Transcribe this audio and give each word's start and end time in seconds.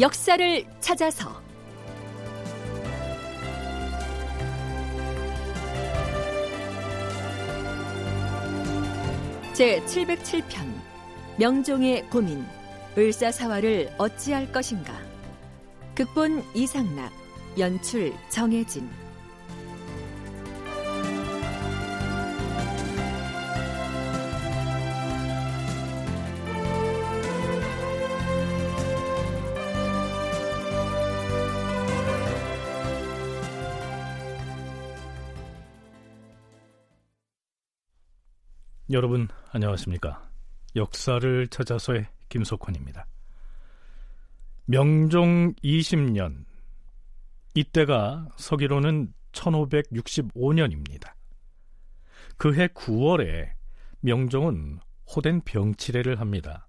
역사를 0.00 0.64
찾아서. 0.78 1.42
제 9.52 9.80
707편 9.86 10.72
명종의 11.36 12.08
고민 12.10 12.46
을사사화를 12.96 13.92
어찌할 13.98 14.52
것인가? 14.52 14.94
극본 15.96 16.44
이상락 16.54 17.12
연출 17.58 18.14
정혜진 18.28 18.88
여러분 38.90 39.28
안녕하십니까? 39.50 40.26
역사를 40.74 41.46
찾아서의 41.48 42.06
김석환입니다. 42.30 43.06
명종 44.64 45.52
20년 45.56 46.46
이때가 47.52 48.28
서기로는 48.36 49.12
1565년입니다. 49.32 51.12
그해 52.38 52.68
9월에 52.68 53.50
명종은 54.00 54.80
호된 55.14 55.42
병치레를 55.42 56.18
합니다. 56.18 56.66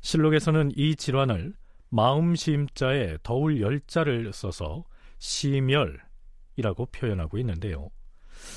실록에서는 0.00 0.72
이 0.76 0.96
질환을 0.96 1.52
마음 1.90 2.36
시임자에 2.36 3.18
더울 3.22 3.60
열자를 3.60 4.32
써서 4.32 4.82
시멸이라고 5.18 6.86
표현하고 6.90 7.36
있는데요. 7.36 7.90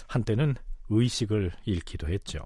한때는 0.08 0.56
의식을 0.90 1.52
잃기도 1.66 2.08
했죠. 2.08 2.46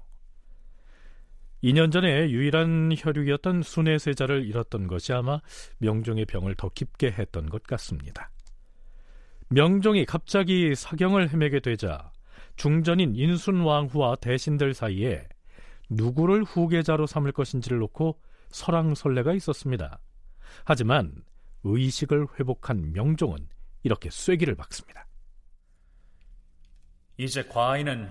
2년 1.64 1.90
전에 1.90 2.30
유일한 2.30 2.92
혈육이었던 2.96 3.62
순회세자를 3.62 4.44
잃었던 4.46 4.86
것이 4.86 5.12
아마 5.12 5.40
명종의 5.78 6.26
병을 6.26 6.54
더 6.54 6.68
깊게 6.68 7.12
했던 7.12 7.48
것 7.48 7.62
같습니다. 7.64 8.30
명종이 9.48 10.04
갑자기 10.04 10.74
사경을 10.74 11.30
헤매게 11.30 11.60
되자 11.60 12.10
중전인 12.56 13.14
인순왕후와 13.14 14.16
대신들 14.16 14.74
사이에 14.74 15.28
누구를 15.88 16.42
후계자로 16.42 17.06
삼을 17.06 17.32
것인지를 17.32 17.78
놓고 17.78 18.20
설왕설래가 18.50 19.34
있었습니다. 19.34 20.00
하지만 20.64 21.22
의식을 21.62 22.26
회복한 22.38 22.92
명종은 22.92 23.48
이렇게 23.82 24.10
쐐기를 24.10 24.54
박습니다. 24.56 25.06
이제 27.18 27.44
과인은 27.44 28.10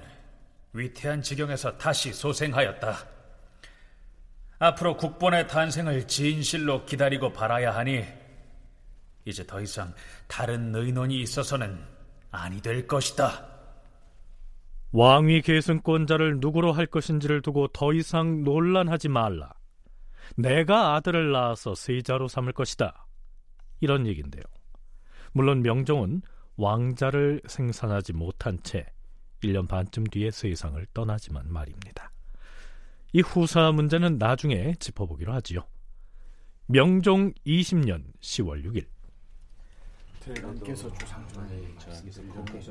위태한 0.74 1.22
지경에서 1.22 1.78
다시 1.78 2.12
소생하였다. 2.14 3.15
앞으로 4.60 4.98
국본의 4.98 5.48
탄생을 5.48 6.08
진실로 6.08 6.86
기다리고 6.86 7.34
바라야 7.34 7.76
하니 7.76 8.04
이제 9.26 9.46
더 9.46 9.60
이상 9.60 9.94
다른 10.28 10.74
의논이 10.74 11.20
있어서는 11.22 11.80
아니 12.32 12.62
될 12.62 12.88
것이다. 12.88 13.48
왕위 14.92 15.42
계승권자를 15.42 16.40
누구로 16.40 16.72
할 16.72 16.86
것인지를 16.86 17.42
두고 17.42 17.68
더 17.70 17.92
이상 17.94 18.44
논란하지 18.44 19.10
말라. 19.10 19.52
내가 20.38 20.96
아들을 20.96 21.32
낳아서 21.32 21.76
세자로 21.76 22.28
삼을 22.28 22.54
것이다. 22.54 23.06
이런 23.82 24.08
얘기인데요. 24.08 24.44
물론 25.34 25.62
명종은 25.62 26.22
왕자를 26.56 27.42
생산하지 27.46 28.14
못한 28.14 28.58
채 28.64 28.86
1년 29.44 29.68
반쯤 29.68 30.06
뒤에 30.06 30.32
세상을 30.32 30.86
떠나지만 30.94 31.52
말입니다. 31.52 32.10
이 33.16 33.22
후사 33.22 33.72
문제는 33.72 34.18
나중에 34.18 34.74
짚어보기로 34.78 35.32
하지요. 35.32 35.66
명종 36.66 37.32
20년 37.48 38.04
10월 38.20 38.66
6일 38.66 38.86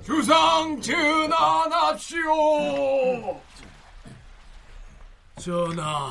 주상 0.03 0.79
전환합시오. 0.83 2.21
전하, 5.37 6.11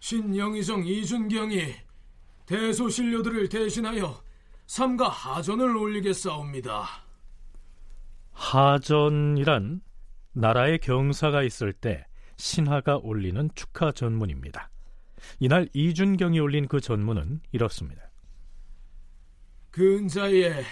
신영의정 0.00 0.86
이준경이 0.86 1.74
대소신료들을 2.44 3.48
대신하여 3.48 4.22
삼가 4.66 5.08
하전을 5.08 5.74
올리겠사옵니다. 5.74 6.86
하전이란 8.32 9.80
나라의 10.34 10.80
경사가 10.80 11.42
있을 11.44 11.72
때 11.72 12.04
신하가 12.36 12.98
올리는 12.98 13.50
축하 13.54 13.92
전문입니다. 13.92 14.70
이날 15.40 15.68
이준경이 15.72 16.40
올린 16.40 16.66
그 16.66 16.80
전문은 16.80 17.40
이렇습니다. 17.52 18.02
근자에 19.70 20.64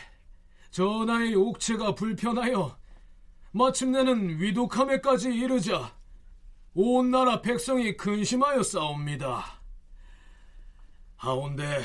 전하의 0.71 1.35
옥체가 1.35 1.95
불편하여 1.95 2.79
마침내는 3.53 4.41
위독함에까지 4.41 5.35
이르자 5.35 5.97
온 6.75 7.11
나라 7.11 7.41
백성이 7.41 7.97
근심하여 7.97 8.63
싸웁니다. 8.63 9.61
하온데 11.17 11.83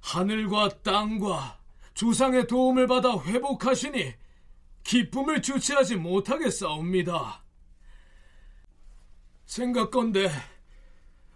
하늘과 0.00 0.82
땅과 0.82 1.58
주상의 1.94 2.46
도움을 2.46 2.86
받아 2.86 3.18
회복하시니 3.18 4.14
기쁨을 4.82 5.42
주체하지 5.42 5.96
못하겠사옵니다. 5.96 7.43
생각건대 9.46 10.30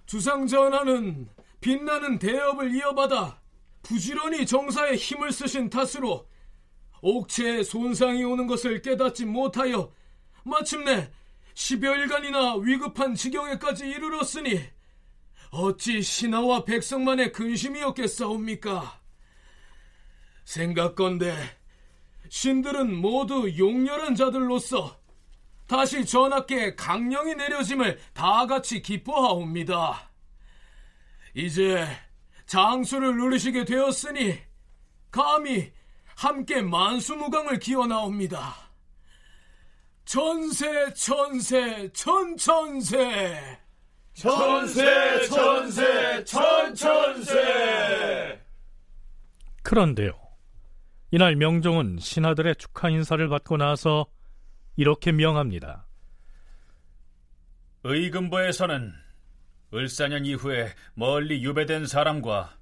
주상 0.06 0.46
전하는 0.46 1.28
빛나는 1.60 2.18
대업을 2.18 2.74
이어받아 2.74 3.40
부지런히 3.82 4.46
정사에 4.46 4.94
힘을 4.94 5.32
쓰신 5.32 5.70
탓으로 5.70 6.28
옥체에 7.00 7.62
손상이 7.62 8.24
오는 8.24 8.46
것을 8.46 8.82
깨닫지 8.82 9.24
못하여 9.24 9.92
마침내 10.44 11.10
10여일간이나 11.54 12.62
위급한 12.62 13.14
지경에까지 13.14 13.88
이르렀으니 13.88 14.60
어찌 15.50 16.02
신하와 16.02 16.64
백성만의 16.64 17.32
근심이었겠사옵니까? 17.32 19.00
생각건대 20.44 21.34
신들은 22.28 22.94
모두 22.94 23.56
용렬한 23.56 24.14
자들로서 24.14 24.97
다시 25.68 26.04
전하께 26.04 26.74
강령이 26.74 27.34
내려짐을 27.34 28.00
다 28.14 28.46
같이 28.46 28.80
기뻐하옵니다. 28.80 30.10
이제 31.34 31.86
장수를 32.46 33.16
누리시게 33.16 33.66
되었으니 33.66 34.38
감히 35.10 35.70
함께 36.16 36.62
만수무강을 36.62 37.58
기원하옵니다. 37.58 38.56
천세 40.06 40.94
천세 40.94 41.92
천천세 41.92 43.58
천세 44.14 45.28
천세 45.28 46.24
천천세 46.24 47.28
그런데요. 49.62 50.18
이날 51.10 51.36
명종은 51.36 51.98
신하들의 52.00 52.56
축하 52.56 52.88
인사를 52.88 53.28
받고 53.28 53.58
나서 53.58 54.06
이렇게 54.78 55.10
명합니다. 55.10 55.88
의금부에서는 57.82 58.92
을사년 59.74 60.24
이후에 60.24 60.72
멀리 60.94 61.42
유배된 61.42 61.86
사람과 61.86 62.56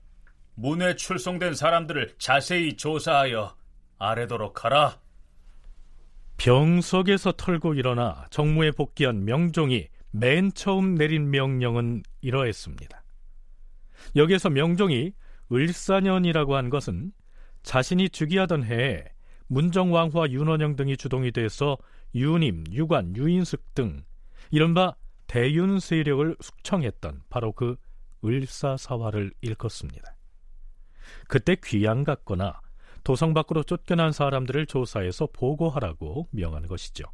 문에 0.54 0.96
출송된 0.96 1.54
사람들을 1.54 2.14
자세히 2.16 2.74
조사하여 2.78 3.54
아래도록 3.98 4.64
하라. 4.64 4.98
병석에서 6.38 7.32
털고 7.32 7.74
일어나 7.74 8.26
정무에 8.30 8.70
복귀한 8.70 9.26
명종이 9.26 9.88
맨 10.10 10.50
처음 10.54 10.94
내린 10.94 11.28
명령은 11.30 12.02
이러했습니다. 12.22 13.04
여기에서 14.16 14.48
명종이 14.48 15.12
을사년이라고 15.52 16.56
한 16.56 16.70
것은 16.70 17.12
자신이 17.62 18.08
즉위하던 18.08 18.64
해에 18.64 19.04
문정왕후와 19.48 20.30
윤원영 20.30 20.76
등이 20.76 20.96
주동이 20.96 21.30
돼서 21.30 21.76
유님, 22.16 22.64
유관, 22.72 23.14
유인숙 23.14 23.74
등 23.74 24.02
이른바 24.50 24.96
대윤 25.26 25.78
세력을 25.78 26.36
숙청했던 26.40 27.24
바로 27.28 27.52
그 27.52 27.76
을사사화를 28.24 29.34
일컫습니다. 29.42 30.16
그때 31.28 31.56
귀양 31.62 32.04
갔거나 32.04 32.60
도성 33.04 33.34
밖으로 33.34 33.62
쫓겨난 33.62 34.12
사람들을 34.12 34.66
조사해서 34.66 35.28
보고하라고 35.32 36.28
명하는 36.30 36.68
것이죠. 36.68 37.04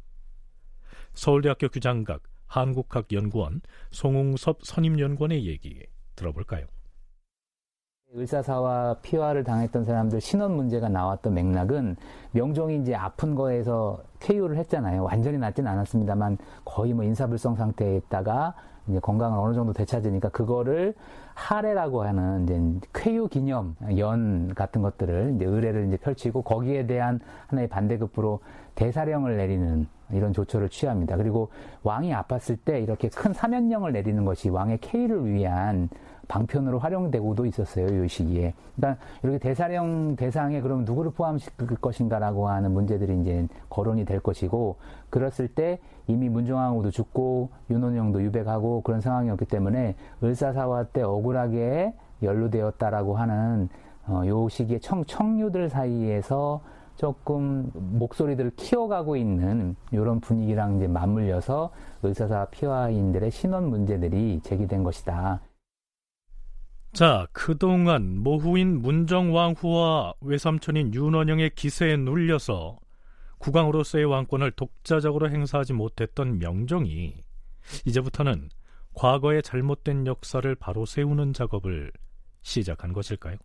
서울대학교 1.13 1.67
규장각 1.67 2.23
한국학연구원 2.47 3.61
송웅섭 3.91 4.59
선임연구원의 4.63 5.45
얘기 5.45 5.85
들어볼까요? 6.15 6.65
을사사와 8.15 8.97
피화를 9.01 9.43
당했던 9.43 9.85
사람들 9.85 10.21
신원 10.21 10.55
문제가 10.55 10.87
나왔던 10.87 11.33
맥락은 11.33 11.95
명종이 12.31 12.77
이제 12.77 12.93
아픈 12.93 13.33
거에서 13.33 13.99
쾌유를 14.19 14.57
했잖아요. 14.57 15.03
완전히 15.03 15.39
낫진 15.39 15.65
않았습니다만 15.65 16.37
거의 16.63 16.93
뭐 16.93 17.03
인사불성 17.03 17.55
상태에 17.55 17.97
있다가 17.97 18.53
이제 18.87 18.99
건강을 18.99 19.39
어느 19.39 19.55
정도 19.55 19.73
되찾으니까 19.73 20.29
그거를 20.29 20.93
하례라고 21.33 22.03
하는 22.03 22.43
이제 22.43 22.87
쾌유 22.93 23.27
기념 23.27 23.75
연 23.97 24.53
같은 24.53 24.83
것들을 24.83 25.33
이제 25.35 25.45
의례를 25.45 25.87
이제 25.87 25.97
펼치고 25.97 26.43
거기에 26.43 26.85
대한 26.85 27.19
하나의 27.47 27.67
반대급부로 27.67 28.41
대사령을 28.75 29.37
내리는 29.37 29.87
이런 30.11 30.33
조처를 30.33 30.69
취합니다. 30.69 31.17
그리고 31.17 31.49
왕이 31.81 32.13
아팠을 32.13 32.57
때 32.63 32.79
이렇게 32.79 33.09
큰 33.09 33.33
사면령을 33.33 33.91
내리는 33.93 34.23
것이 34.25 34.49
왕의 34.49 34.79
쾌유를 34.81 35.33
위한 35.33 35.89
방편으로 36.33 36.79
활용되고도 36.79 37.45
있었어요. 37.45 38.03
이 38.03 38.07
시기에. 38.07 38.53
그러니까 38.75 39.03
이렇게 39.21 39.37
대사령 39.37 40.15
대상에 40.15 40.61
그러면 40.61 40.83
누구를 40.83 41.11
포함시킬 41.11 41.77
것인가라고 41.77 42.49
하는 42.49 42.71
문제들이 42.71 43.21
이제 43.21 43.47
거론이 43.69 44.05
될 44.05 44.19
것이고 44.19 44.77
그랬을 45.11 45.47
때 45.47 45.77
이미 46.07 46.29
문종왕후도 46.29 46.89
죽고 46.89 47.49
윤원영도 47.69 48.23
유백하고 48.23 48.81
그런 48.81 48.99
상황이었기 48.99 49.45
때문에 49.45 49.95
을사사화 50.23 50.85
때 50.85 51.03
억울하게 51.03 51.93
연루되었다라고 52.23 53.15
하는 53.15 53.69
어, 54.07 54.23
요 54.25 54.49
시기에 54.49 54.79
청, 54.79 55.05
청류들 55.05 55.69
사이에서 55.69 56.61
조금 56.95 57.71
목소리들을 57.73 58.53
키워가고 58.55 59.17
있는 59.17 59.75
이런 59.91 60.19
분위기랑 60.19 60.77
이제 60.77 60.87
맞물려서 60.87 61.71
의사사 62.01 62.45
피화인들의 62.45 63.29
신원 63.29 63.69
문제들이 63.69 64.41
제기된 64.43 64.83
것이다. 64.83 65.39
자, 66.93 67.27
그동안 67.31 68.19
모후인 68.19 68.83
문정왕후와 68.83 70.13
외삼촌인 70.21 70.93
윤원영의 70.93 71.55
기세에 71.55 71.97
눌려서 71.97 72.77
국왕으로서의 73.39 74.05
왕권을 74.05 74.51
독자적으로 74.51 75.31
행사하지 75.31 75.73
못했던 75.73 76.37
명종이 76.37 77.15
이제부터는 77.85 78.49
과거의 78.93 79.41
잘못된 79.41 80.05
역사를 80.05 80.53
바로 80.53 80.85
세우는 80.85 81.33
작업을 81.33 81.91
시작한 82.43 82.93
것일까요? 82.93 83.37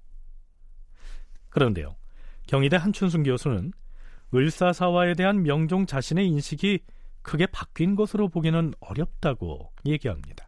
그런데요, 1.49 1.97
경희대 2.49 2.77
한춘순 2.77 3.23
교수는 3.23 3.73
을사사화에 4.35 5.15
대한 5.15 5.43
명종 5.43 5.87
자신의 5.87 6.27
인식이 6.27 6.81
크게 7.23 7.47
바뀐 7.47 7.97
것으로 7.97 8.29
보기는 8.29 8.75
어렵다고 8.81 9.73
얘기합니다. 9.87 10.48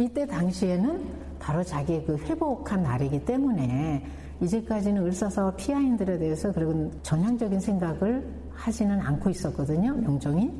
이때 0.00 0.24
당시에는 0.24 1.04
바로 1.40 1.64
자기의 1.64 2.04
그 2.04 2.16
회복한 2.18 2.84
날이기 2.84 3.24
때문에 3.24 4.04
이제까지는 4.40 5.04
을사사와 5.04 5.56
피아인들에 5.56 6.18
대해서 6.18 6.52
그리고 6.52 6.88
전향적인 7.02 7.58
생각을 7.58 8.24
하지는 8.54 9.00
않고 9.00 9.28
있었거든요, 9.30 9.94
명종이. 9.94 10.52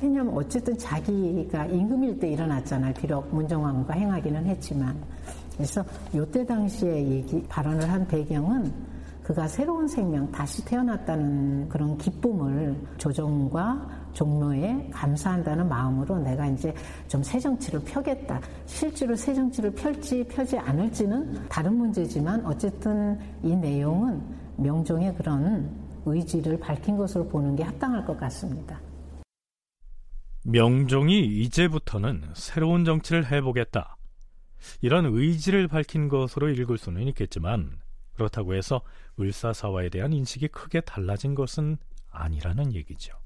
왜냐하면 0.00 0.34
어쨌든 0.34 0.76
자기가 0.76 1.66
임금일 1.66 2.18
때 2.18 2.28
일어났잖아요. 2.32 2.94
비록 2.94 3.32
문정왕후가 3.32 3.94
행하기는 3.94 4.46
했지만. 4.46 4.96
그래서 5.54 5.84
요때 6.12 6.44
당시에 6.44 7.06
얘기, 7.06 7.40
발언을 7.48 7.88
한 7.88 8.04
배경은 8.08 8.72
그가 9.22 9.46
새로운 9.46 9.86
생명, 9.86 10.30
다시 10.32 10.64
태어났다는 10.64 11.68
그런 11.68 11.96
기쁨을 11.96 12.76
조정과 12.98 14.02
종묘에 14.12 14.90
감사한다는 14.92 15.68
마음으로 15.68 16.18
내가 16.18 16.46
이제 16.48 16.74
좀 17.08 17.22
새 17.22 17.38
정치를 17.38 17.80
펴겠다. 17.84 18.40
실제로 18.66 19.14
새 19.16 19.32
정치를 19.32 19.72
펼지 19.72 20.24
펴지 20.24 20.58
않을지는 20.58 21.48
다른 21.48 21.76
문제지만 21.76 22.44
어쨌든 22.44 23.18
이 23.42 23.54
내용은 23.56 24.20
명종의 24.56 25.14
그런 25.14 25.70
의지를 26.04 26.58
밝힌 26.58 26.96
것으로 26.96 27.28
보는 27.28 27.56
게 27.56 27.62
합당할 27.62 28.04
것 28.04 28.18
같습니다. 28.18 28.80
명종이 30.44 31.24
이제부터는 31.24 32.22
새로운 32.34 32.84
정치를 32.84 33.30
해보겠다. 33.30 33.96
이런 34.80 35.06
의지를 35.06 35.68
밝힌 35.68 36.08
것으로 36.08 36.50
읽을 36.50 36.76
수는 36.76 37.02
있겠지만 37.08 37.81
그렇다고 38.14 38.54
해서 38.54 38.82
을사사화에 39.18 39.88
대한 39.88 40.12
인식이 40.12 40.48
크게 40.48 40.80
달라진 40.80 41.34
것은 41.34 41.78
아니라는 42.10 42.74
얘기죠. 42.74 43.16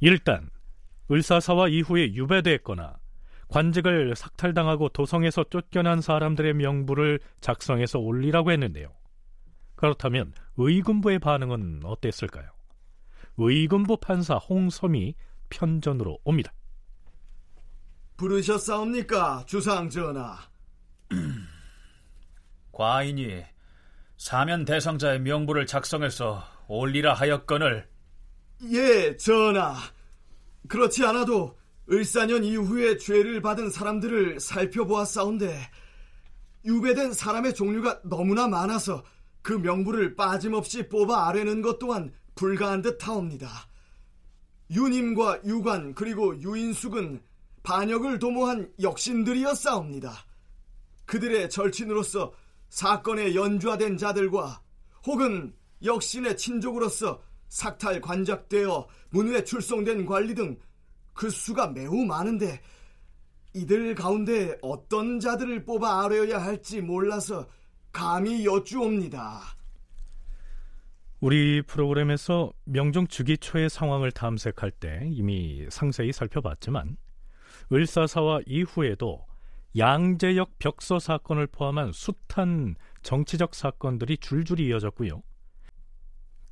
일단 0.00 0.50
을사사화 1.10 1.68
이후에 1.68 2.14
유배됐거나 2.14 2.96
관직을 3.46 4.16
삭탈당하고 4.16 4.88
도성에서 4.88 5.44
쫓겨난 5.44 6.00
사람들의 6.00 6.54
명부를 6.54 7.20
작성해서 7.40 8.00
올리라고 8.00 8.50
했는데요. 8.50 8.88
그렇다면 9.82 10.32
의군부의 10.58 11.18
반응은 11.18 11.80
어땠을까요? 11.82 12.48
의군부 13.36 13.96
판사 13.96 14.36
홍섬이 14.36 15.16
편전으로 15.50 16.20
옵니다. 16.22 16.52
부르셨사옵니까, 18.16 19.44
주상 19.44 19.90
전하? 19.90 20.38
과인이 22.70 23.42
사면 24.16 24.64
대상자의 24.64 25.18
명부를 25.18 25.66
작성해서 25.66 26.44
올리라 26.68 27.14
하였거늘 27.14 27.88
예, 28.70 29.16
전하. 29.16 29.74
그렇지 30.68 31.04
않아도 31.06 31.58
을사년 31.90 32.44
이후에 32.44 32.98
죄를 32.98 33.42
받은 33.42 33.70
사람들을 33.70 34.38
살펴보았사온데 34.38 35.58
유배된 36.66 37.14
사람의 37.14 37.54
종류가 37.54 38.02
너무나 38.04 38.46
많아서 38.46 39.02
그 39.42 39.52
명부를 39.52 40.16
빠짐없이 40.16 40.88
뽑아 40.88 41.28
아뢰는 41.28 41.62
것 41.62 41.78
또한 41.78 42.12
불가한 42.34 42.82
듯 42.82 43.06
하옵니다. 43.06 43.48
유님과 44.70 45.42
유관 45.44 45.94
그리고 45.94 46.40
유인숙은 46.40 47.22
반역을 47.62 48.18
도모한 48.18 48.72
역신들이었사옵니다. 48.80 50.12
그들의 51.04 51.50
절친으로서 51.50 52.32
사건에 52.70 53.34
연좌된 53.34 53.98
자들과 53.98 54.62
혹은 55.06 55.54
역신의 55.84 56.36
친족으로서 56.36 57.22
삭탈 57.48 58.00
관작되어 58.00 58.88
문외 59.10 59.44
출송된 59.44 60.06
관리 60.06 60.34
등 60.34 60.56
그 61.12 61.30
수가 61.30 61.68
매우 61.68 62.04
많은데 62.04 62.60
이들 63.54 63.94
가운데 63.94 64.56
어떤 64.62 65.20
자들을 65.20 65.64
뽑아 65.64 66.04
아뢰어야 66.04 66.42
할지 66.42 66.80
몰라서 66.80 67.46
감히 67.92 68.44
여쭈옵니다. 68.44 69.40
우리 71.20 71.62
프로그램에서 71.62 72.52
명종 72.64 73.06
즉위 73.06 73.38
초의 73.38 73.70
상황을 73.70 74.10
탐색할 74.10 74.72
때 74.72 75.02
이미 75.04 75.66
상세히 75.70 76.10
살펴봤지만 76.12 76.96
을사사와 77.72 78.40
이후에도 78.46 79.24
양재역 79.76 80.58
벽서 80.58 80.98
사건을 80.98 81.46
포함한 81.46 81.92
숱한 81.92 82.74
정치적 83.02 83.54
사건들이 83.54 84.18
줄줄이 84.18 84.66
이어졌고요. 84.66 85.22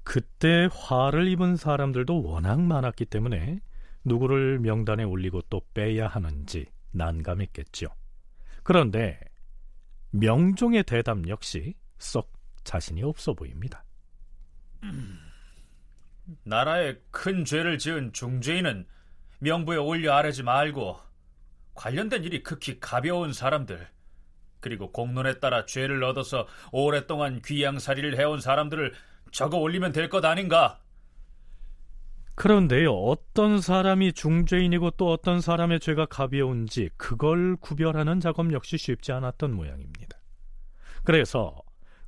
그때 0.05 0.69
화를 0.73 1.29
입은 1.29 1.57
사람들도 1.57 2.23
워낙 2.23 2.61
많았기 2.61 3.07
때문에 3.07 3.61
누구를 4.05 4.59
명단에 4.61 5.05
올리고 5.05 5.43
또 5.51 5.63
빼야 5.75 6.07
하는지 6.07 6.67
난감했겠죠. 6.93 7.89
그런데 8.63 9.21
명종의 10.11 10.85
대답 10.85 11.29
역시 11.29 11.75
썩 11.99 12.33
자신이 12.65 13.03
없어 13.03 13.35
보입니다. 13.35 13.85
나라에 16.45 16.97
큰 17.11 17.45
죄를 17.45 17.79
지은 17.79 18.13
중죄인은 18.13 18.87
명부에 19.41 19.77
올려 19.77 20.15
아뢰지 20.15 20.43
말고 20.43 20.99
관련된 21.75 22.25
일이 22.25 22.43
극히 22.43 22.79
가벼운 22.79 23.33
사람들 23.33 23.89
그리고 24.61 24.93
공론에 24.93 25.39
따라 25.39 25.65
죄를 25.65 26.05
얻어서 26.05 26.47
오랫동안 26.73 27.41
귀양살이를 27.43 28.19
해온 28.19 28.41
사람들을 28.41 28.93
적어 29.33 29.57
올리면 29.59 29.93
될 29.93 30.09
것 30.11 30.25
아닌가? 30.25 30.81
그런데요, 32.41 32.95
어떤 32.95 33.61
사람이 33.61 34.15
중죄인이고 34.15 34.93
또 34.93 35.13
어떤 35.13 35.43
사람의 35.43 35.79
죄가 35.79 36.07
가벼운지 36.07 36.89
그걸 36.97 37.55
구별하는 37.57 38.19
작업 38.19 38.51
역시 38.55 38.79
쉽지 38.79 39.13
않았던 39.13 39.53
모양입니다. 39.53 40.19
그래서 41.05 41.55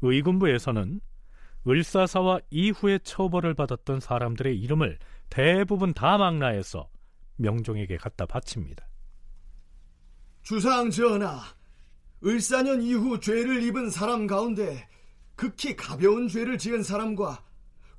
의군부에서는 0.00 1.02
을사사와 1.68 2.40
이후에 2.48 3.00
처벌을 3.00 3.52
받았던 3.52 4.00
사람들의 4.00 4.58
이름을 4.58 4.98
대부분 5.28 5.92
다 5.92 6.16
망라해서 6.16 6.88
명종에게 7.36 7.98
갖다 7.98 8.24
바칩니다. 8.24 8.88
주상 10.40 10.88
전하, 10.88 11.42
을사년 12.24 12.80
이후 12.80 13.20
죄를 13.20 13.62
입은 13.64 13.90
사람 13.90 14.26
가운데 14.26 14.88
극히 15.36 15.76
가벼운 15.76 16.26
죄를 16.26 16.56
지은 16.56 16.82
사람과 16.82 17.44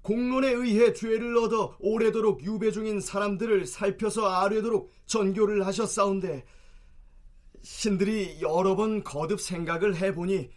공론에 0.03 0.49
의해 0.49 0.91
죄를 0.93 1.35
얻어 1.37 1.75
오래도록 1.79 2.43
유배 2.43 2.71
중인 2.71 2.99
사람들을 2.99 3.65
살펴서 3.65 4.27
아뢰도록 4.27 4.91
전교를 5.05 5.65
하셨사온데 5.65 6.45
신들이 7.61 8.41
여러 8.41 8.75
번 8.75 9.03
거듭 9.03 9.39
생각을 9.39 9.95
해보니 9.95 10.49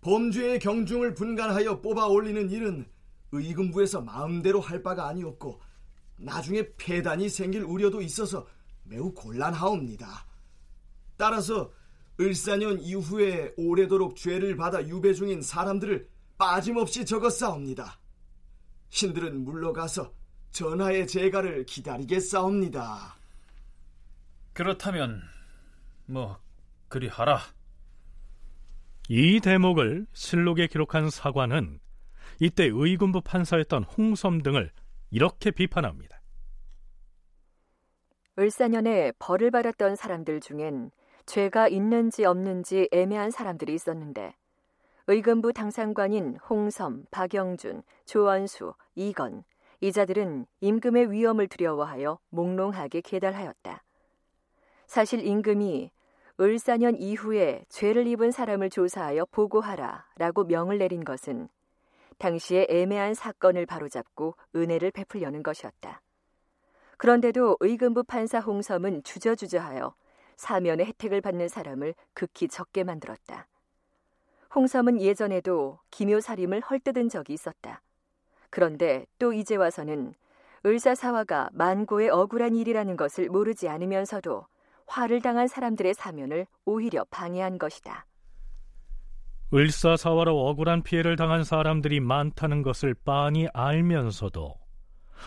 범죄의 0.00 0.58
경중을 0.60 1.12
분간하여 1.12 1.82
뽑아 1.82 2.06
올리는 2.06 2.50
일은 2.50 2.86
의금부에서 3.32 4.00
마음대로 4.00 4.60
할 4.60 4.82
바가 4.82 5.06
아니었고 5.08 5.60
나중에 6.16 6.74
폐단이 6.78 7.28
생길 7.28 7.64
우려도 7.64 8.00
있어서 8.00 8.46
매우 8.84 9.12
곤란하옵니다. 9.12 10.26
따라서 11.18 11.70
을사년 12.18 12.80
이후에 12.80 13.52
오래도록 13.58 14.16
죄를 14.16 14.56
받아 14.56 14.86
유배 14.86 15.12
중인 15.12 15.42
사람들을 15.42 16.08
빠짐없이 16.38 17.04
적었사옵니다. 17.04 17.98
신들은 18.90 19.44
물러가서 19.44 20.12
전하의 20.50 21.06
재가를 21.06 21.66
기다리겠사옵니다. 21.66 23.16
그렇다면 24.52 25.22
뭐 26.06 26.38
그리하라. 26.88 27.40
이 29.08 29.40
대목을 29.40 30.06
실록에 30.12 30.66
기록한 30.66 31.10
사관은 31.10 31.78
이때 32.40 32.64
의군부 32.72 33.20
판사였던 33.20 33.84
홍섬 33.84 34.42
등을 34.42 34.70
이렇게 35.10 35.50
비판합니다. 35.50 36.20
을사년에 38.38 39.12
벌을 39.18 39.50
받았던 39.50 39.96
사람들 39.96 40.40
중엔 40.40 40.90
죄가 41.26 41.68
있는지 41.68 42.24
없는지 42.24 42.88
애매한 42.92 43.30
사람들이 43.30 43.74
있었는데 43.74 44.34
의금부 45.08 45.52
당상관인 45.52 46.36
홍섬, 46.50 47.04
박영준, 47.12 47.84
조원수, 48.06 48.74
이건 48.96 49.44
이 49.80 49.92
자들은 49.92 50.46
임금의 50.60 51.12
위험을 51.12 51.46
두려워하여 51.46 52.18
몽롱하게 52.30 53.02
계달하였다. 53.02 53.84
사실 54.86 55.24
임금이 55.24 55.92
을사년 56.40 56.96
이후에 56.96 57.64
죄를 57.68 58.08
입은 58.08 58.32
사람을 58.32 58.68
조사하여 58.68 59.26
보고하라 59.30 60.06
라고 60.16 60.42
명을 60.42 60.78
내린 60.78 61.04
것은 61.04 61.48
당시의 62.18 62.66
애매한 62.68 63.14
사건을 63.14 63.64
바로잡고 63.64 64.34
은혜를 64.56 64.90
베풀려는 64.90 65.44
것이었다. 65.44 66.02
그런데도 66.96 67.58
의금부 67.60 68.02
판사 68.04 68.40
홍섬은 68.40 69.04
주저주저하여 69.04 69.94
사면의 70.36 70.86
혜택을 70.86 71.20
받는 71.20 71.46
사람을 71.46 71.94
극히 72.12 72.48
적게 72.48 72.82
만들었다. 72.82 73.46
홍섬은 74.54 75.00
예전에도 75.00 75.78
기묘살림을 75.90 76.60
헐뜯은 76.60 77.08
적이 77.08 77.34
있었다. 77.34 77.82
그런데 78.50 79.06
또 79.18 79.32
이제 79.32 79.56
와서는 79.56 80.14
을사사화가 80.64 81.50
만고의 81.52 82.10
억울한 82.10 82.56
일이라는 82.56 82.96
것을 82.96 83.28
모르지 83.28 83.68
않으면서도 83.68 84.46
화를 84.86 85.20
당한 85.20 85.48
사람들의 85.48 85.94
사면을 85.94 86.46
오히려 86.64 87.04
방해한 87.10 87.58
것이다. 87.58 88.06
을사사화로 89.54 90.48
억울한 90.48 90.82
피해를 90.82 91.16
당한 91.16 91.44
사람들이 91.44 92.00
많다는 92.00 92.62
것을 92.62 92.94
빤히 92.94 93.46
알면서도 93.52 94.54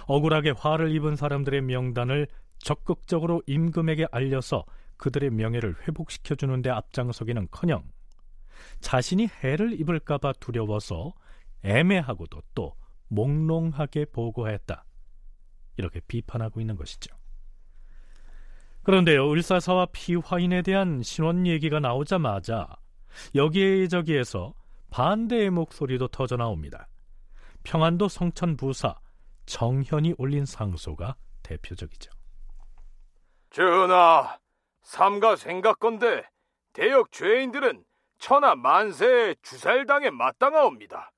억울하게 0.07 0.53
화를 0.57 0.93
입은 0.95 1.15
사람들의 1.15 1.61
명단을 1.61 2.27
적극적으로 2.59 3.41
임금에게 3.47 4.07
알려서 4.11 4.65
그들의 4.97 5.29
명예를 5.29 5.75
회복시켜 5.88 6.35
주는 6.35 6.61
데 6.61 6.69
앞장서기는커녕 6.69 7.83
자신이 8.82 9.28
해를 9.44 9.80
입을까봐 9.80 10.34
두려워서 10.39 11.13
애매하고도 11.63 12.42
또 12.56 12.75
몽롱하게 13.10 14.06
보고했다. 14.06 14.86
이렇게 15.78 16.00
비판하고 16.08 16.60
있는 16.60 16.75
것이죠. 16.75 17.16
그런데요, 18.84 19.32
을사사와 19.32 19.88
피화인에 19.92 20.62
대한 20.62 21.01
신원 21.04 21.46
얘기가 21.46 21.80
나오자마자 21.80 22.68
여기에 23.36 23.88
저기에서 23.88 24.54
반대의 24.89 25.50
목소리도 25.50 26.08
터져 26.08 26.38
나옵니다. 26.38 26.88
평안도 27.63 28.08
성천 28.08 28.58
부사 28.58 28.96
정현이 29.46 30.16
올린 30.18 30.46
상소가 30.46 31.16
대표적이죠. 31.44 32.12
전하, 33.50 34.38
삼가 34.82 35.36
생각건대 35.36 36.24
대역 36.74 37.12
죄인들은 37.12 37.84
천하 38.19 38.55
만세의 38.55 39.38
주살당에 39.41 40.09
마땅하옵니다. 40.11 41.11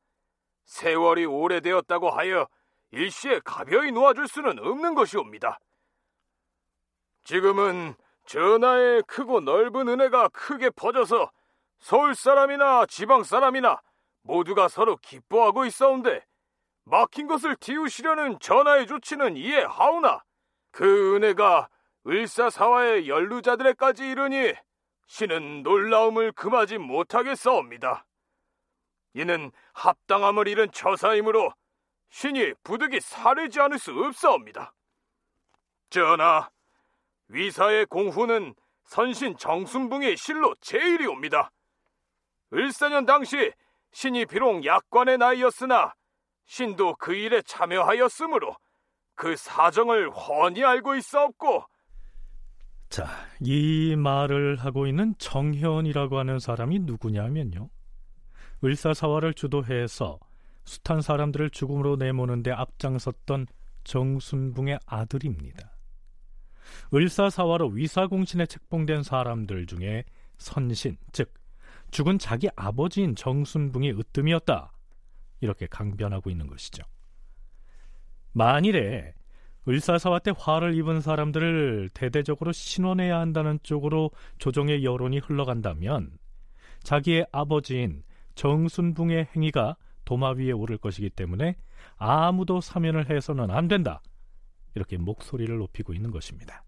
세월이 0.65 1.25
오래되었다고 1.25 2.09
하여 2.11 2.47
일시에 2.91 3.41
가벼이 3.43 3.91
놓아줄 3.91 4.27
수는 4.27 4.59
없는 4.59 4.95
것이옵니다. 4.95 5.59
지금은 7.23 7.95
전하의 8.25 9.03
크고 9.03 9.41
넓은 9.41 9.87
은혜가 9.89 10.29
크게 10.29 10.69
퍼져서 10.69 11.31
서울 11.79 12.15
사람이나 12.15 12.85
지방 12.85 13.23
사람이나 13.23 13.81
모두가 14.21 14.67
서로 14.67 14.95
기뻐하고 14.97 15.65
있어온데 15.65 16.23
막힌 16.83 17.27
것을 17.27 17.55
틔우시려는 17.55 18.39
전하의 18.39 18.87
조치는 18.87 19.37
이해하오나 19.37 20.23
그 20.71 21.15
은혜가 21.15 21.69
을사사화의 22.07 23.07
연루자들에까지 23.07 24.09
이르니 24.09 24.53
신은 25.11 25.63
놀라움을 25.63 26.31
금하지 26.31 26.77
못하겠사옵니다. 26.77 28.05
이는 29.13 29.51
합당함을 29.73 30.47
잃은 30.47 30.71
처사이므로 30.71 31.53
신이 32.11 32.53
부득이 32.63 33.01
사르지 33.01 33.59
않을 33.59 33.77
수 33.77 33.91
없사옵니다. 33.91 34.73
전하, 35.89 36.49
위사의 37.27 37.87
공후는 37.87 38.55
선신 38.85 39.35
정순붕의 39.35 40.15
실로 40.15 40.55
제일이옵니다. 40.61 41.51
을사년 42.53 43.05
당시 43.05 43.51
신이 43.91 44.27
비록 44.27 44.63
약관의 44.63 45.17
나이였으나 45.17 45.93
신도 46.45 46.95
그 46.95 47.13
일에 47.13 47.41
참여하였으므로 47.41 48.55
그 49.15 49.35
사정을 49.35 50.09
훤히 50.11 50.63
알고 50.63 50.95
있사옵고 50.95 51.65
자, 52.91 53.07
이 53.39 53.95
말을 53.95 54.57
하고 54.57 54.85
있는 54.85 55.15
정현이라고 55.17 56.19
하는 56.19 56.39
사람이 56.39 56.79
누구냐면요. 56.79 57.69
을사사화를 58.61 59.33
주도해서 59.33 60.19
숱한 60.65 61.01
사람들을 61.01 61.51
죽음으로 61.51 61.95
내모는데 61.95 62.51
앞장섰던 62.51 63.47
정순붕의 63.85 64.79
아들입니다. 64.85 65.73
을사사화로 66.93 67.69
위사공신에 67.69 68.45
책봉된 68.45 69.03
사람들 69.03 69.67
중에 69.67 70.03
선신, 70.37 70.97
즉 71.13 71.33
죽은 71.91 72.19
자기 72.19 72.49
아버지인 72.57 73.15
정순붕이 73.15 73.91
으뜸이었다. 73.91 74.69
이렇게 75.39 75.65
강변하고 75.65 76.29
있는 76.29 76.45
것이죠. 76.45 76.83
만일에 78.33 79.13
을사사화 79.67 80.19
때 80.19 80.33
화를 80.35 80.75
입은 80.75 81.01
사람들을 81.01 81.89
대대적으로 81.93 82.51
신원해야 82.51 83.19
한다는 83.19 83.59
쪽으로 83.61 84.11
조정의 84.39 84.83
여론이 84.83 85.19
흘러간다면 85.19 86.17
자기의 86.83 87.27
아버지인 87.31 88.03
정순붕의 88.35 89.27
행위가 89.35 89.77
도마 90.05 90.31
위에 90.31 90.51
오를 90.51 90.77
것이기 90.77 91.11
때문에 91.11 91.55
아무도 91.97 92.59
사면을 92.59 93.09
해서는 93.09 93.51
안 93.51 93.67
된다. 93.67 94.01
이렇게 94.73 94.97
목소리를 94.97 95.55
높이고 95.57 95.93
있는 95.93 96.11
것입니다. 96.11 96.63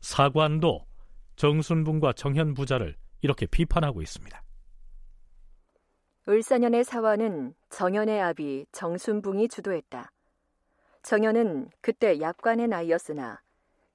사관도 0.00 0.86
정순붕과 1.36 2.14
정현 2.14 2.54
부자를 2.54 2.96
이렇게 3.20 3.46
비판하고 3.46 4.02
있습니다. 4.02 4.42
을사년의 6.28 6.84
사화는 6.84 7.54
정현의 7.70 8.20
아비 8.20 8.66
정순붕이 8.72 9.48
주도했다. 9.48 10.10
정현은 11.02 11.70
그때 11.80 12.20
약관의 12.20 12.68
나이였으나 12.68 13.42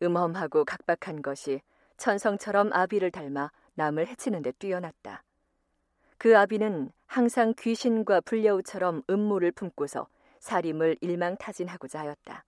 음험하고 0.04 0.66
각박한 0.66 1.22
것이 1.22 1.62
천성처럼 1.96 2.72
아비를 2.74 3.12
닮아 3.12 3.52
남을 3.76 4.08
해치는 4.08 4.42
데 4.42 4.52
뛰어났다. 4.52 5.24
그 6.18 6.38
아비는 6.38 6.92
항상 7.06 7.54
귀신과 7.58 8.22
불려우처럼 8.22 9.04
음모를 9.10 9.52
품고서 9.52 10.08
살림을 10.40 10.98
일망타진하고자 11.00 12.00
하였다. 12.00 12.44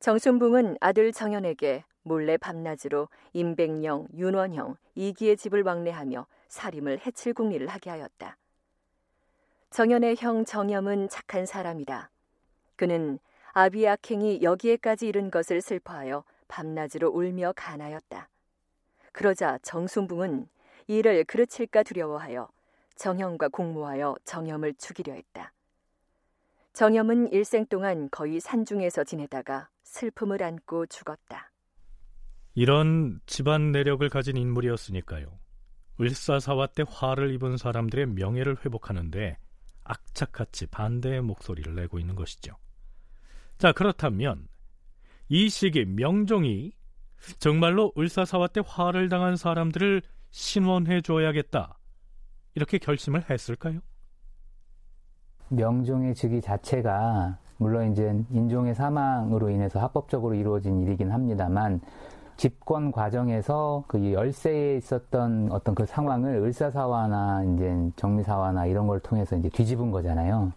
정순붕은 0.00 0.78
아들 0.80 1.12
정현에게 1.12 1.84
몰래 2.02 2.36
밤낮으로 2.36 3.08
임백령, 3.32 4.08
윤원형, 4.16 4.76
이기의 4.96 5.36
집을 5.36 5.62
왕래하며 5.62 6.26
살림을 6.48 7.06
해칠 7.06 7.34
궁리를 7.34 7.64
하게 7.68 7.90
하였다. 7.90 8.36
정현의 9.70 10.16
형 10.18 10.44
정염은 10.44 11.08
착한 11.08 11.46
사람이다. 11.46 12.10
그는 12.82 13.20
아비의 13.52 13.90
악행이 13.90 14.42
여기에까지 14.42 15.06
이른 15.06 15.30
것을 15.30 15.60
슬퍼하여 15.60 16.24
밤낮으로 16.48 17.10
울며 17.10 17.52
간하였다. 17.54 18.28
그러자 19.12 19.58
정순붕은 19.62 20.48
이를 20.88 21.22
그르칠까 21.22 21.84
두려워하여 21.84 22.48
정염과 22.96 23.50
공모하여 23.50 24.16
정염을 24.24 24.74
죽이려 24.74 25.12
했다. 25.12 25.52
정염은 26.72 27.30
일생 27.30 27.66
동안 27.66 28.08
거의 28.10 28.40
산중에서 28.40 29.04
지내다가 29.04 29.68
슬픔을 29.84 30.42
안고 30.42 30.86
죽었다. 30.86 31.52
이런 32.56 33.20
집안 33.26 33.70
내력을 33.70 34.08
가진 34.08 34.36
인물이었으니까요. 34.36 35.38
을사사화 36.00 36.66
때 36.66 36.82
화를 36.88 37.32
입은 37.32 37.58
사람들의 37.58 38.06
명예를 38.06 38.56
회복하는데 38.64 39.38
악착같이 39.84 40.66
반대의 40.66 41.22
목소리를 41.22 41.72
내고 41.76 42.00
있는 42.00 42.16
것이죠. 42.16 42.56
자, 43.62 43.70
그렇다면 43.70 44.48
이 45.28 45.48
시기 45.48 45.84
명종이 45.84 46.72
정말로 47.38 47.92
을사사화 47.96 48.48
때 48.48 48.60
화를 48.66 49.08
당한 49.08 49.36
사람들을 49.36 50.02
신원해 50.32 51.00
줘야겠다. 51.00 51.78
이렇게 52.56 52.78
결심을 52.78 53.30
했을까요? 53.30 53.78
명종의 55.50 56.16
즉위 56.16 56.40
자체가 56.40 57.38
물론 57.58 57.92
이제 57.92 58.12
인종의 58.32 58.74
사망으로 58.74 59.48
인해서 59.50 59.78
합법적으로 59.78 60.34
이루어진 60.34 60.80
일이긴 60.80 61.12
합니다만 61.12 61.80
집권 62.36 62.90
과정에서 62.90 63.84
그 63.86 64.12
열세에 64.12 64.76
있었던 64.78 65.52
어떤 65.52 65.76
그 65.76 65.86
상황을 65.86 66.34
을사사화나 66.34 67.44
이제 67.44 67.92
정미사화나 67.94 68.66
이런 68.66 68.88
걸 68.88 68.98
통해서 68.98 69.36
이제 69.36 69.48
뒤집은 69.50 69.92
거잖아요. 69.92 70.52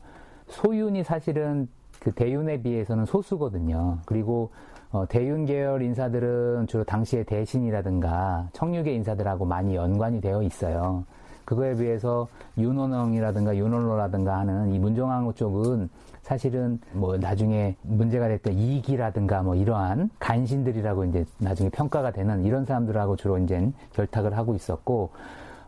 소윤이 0.48 1.04
사실은 1.04 1.68
그 2.06 2.12
대윤에 2.12 2.62
비해서는 2.62 3.06
소수거든요. 3.06 3.98
그리고 4.06 4.52
어, 4.92 5.08
대윤 5.08 5.48
계열 5.48 5.82
인사들은 5.82 6.68
주로 6.68 6.84
당시의 6.84 7.24
대신이라든가 7.24 8.48
청류계 8.54 8.94
인사들하고 8.94 9.46
많이 9.46 9.76
연관이 9.76 10.22
되어 10.22 10.44
있어요. 10.44 11.04
그거에 11.46 11.76
비해서 11.76 12.28
윤원영이라든가 12.60 13.58
윤원로라든가 13.58 14.38
하는 14.38 14.72
이 14.72 14.78
문정왕후 14.78 15.34
쪽은 15.34 15.90
사실은 16.22 16.80
뭐 16.94 17.18
나중에 17.18 17.76
문제가 17.82 18.28
됐던 18.28 18.54
이기라든가 18.54 19.42
뭐 19.42 19.56
이러한 19.56 20.12
간신들이라고 20.20 21.06
이제 21.06 21.26
나중에 21.40 21.70
평가가 21.70 22.12
되는 22.12 22.46
이런 22.46 22.66
사람들하고 22.66 23.16
주로 23.16 23.40
이제 23.40 23.72
결탁을 23.94 24.38
하고 24.38 24.54
있었고 24.54 25.10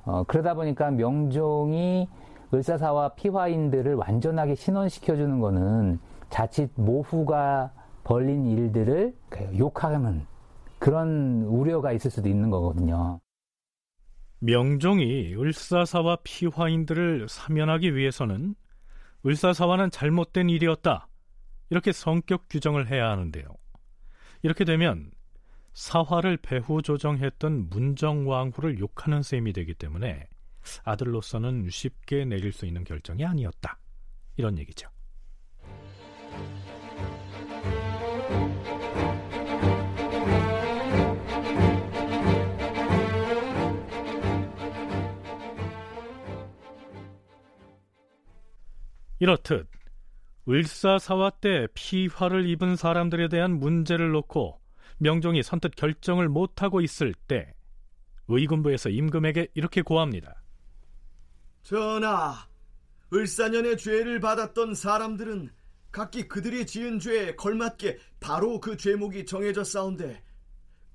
어 0.06 0.24
그러다 0.28 0.54
보니까 0.54 0.92
명종이 0.92 2.08
을사사와 2.54 3.10
피화인들을 3.10 3.96
완전하게 3.96 4.54
신원시켜주는 4.54 5.40
거는 5.40 6.00
자칫 6.30 6.70
모후가 6.76 7.74
벌린 8.04 8.46
일들을 8.46 9.16
욕하는 9.58 10.26
그런 10.80 11.44
우려가 11.44 11.92
있을 11.92 12.12
수도 12.12 12.30
있는 12.30 12.50
거거든요. 12.50 13.20
명종이 14.40 15.34
을사사와 15.36 16.20
피화인들을 16.24 17.28
사면하기 17.28 17.96
위해서는 17.96 18.56
을사사화는 19.26 19.90
잘못된 19.90 20.50
일이었다. 20.50 21.08
이렇게 21.70 21.92
성격 21.92 22.46
규정을 22.50 22.88
해야 22.88 23.10
하는데요. 23.10 23.46
이렇게 24.44 24.64
되면 24.64 25.12
사화를 25.74 26.38
배후 26.38 26.82
조정했던 26.82 27.70
문정왕후를 27.70 28.80
욕하는 28.80 29.22
셈이 29.22 29.54
되기 29.54 29.74
때문에 29.74 30.28
아들로서는 30.84 31.70
쉽게 31.70 32.26
내릴 32.26 32.52
수 32.52 32.66
있는 32.66 32.84
결정이 32.84 33.26
아니었다. 33.26 33.80
이런 34.38 34.58
얘기죠. 34.60 34.90
이렇듯 49.20 49.68
을사사화 50.48 51.32
때 51.42 51.68
피화를 51.74 52.48
입은 52.48 52.76
사람들에 52.76 53.28
대한 53.28 53.60
문제를 53.60 54.12
놓고 54.12 54.60
명종이 55.00 55.44
선뜻 55.44 55.76
결정을 55.76 56.30
못하고 56.30 56.82
있을 56.82 57.14
때 57.28 57.54
의군부에서 58.28 58.90
임금에게 58.90 59.48
이렇게 59.54 59.82
고합니다. 59.82 60.42
전하, 61.64 62.48
을사년의 63.14 63.78
죄를 63.78 64.20
받았던 64.20 64.74
사람들은 64.74 65.50
각기 65.92 66.28
그들이 66.28 66.66
지은 66.66 67.00
죄에 67.00 67.36
걸맞게 67.36 67.98
바로 68.20 68.60
그 68.60 68.78
죄목이 68.78 69.26
정해져 69.26 69.64
싸운데 69.64 70.24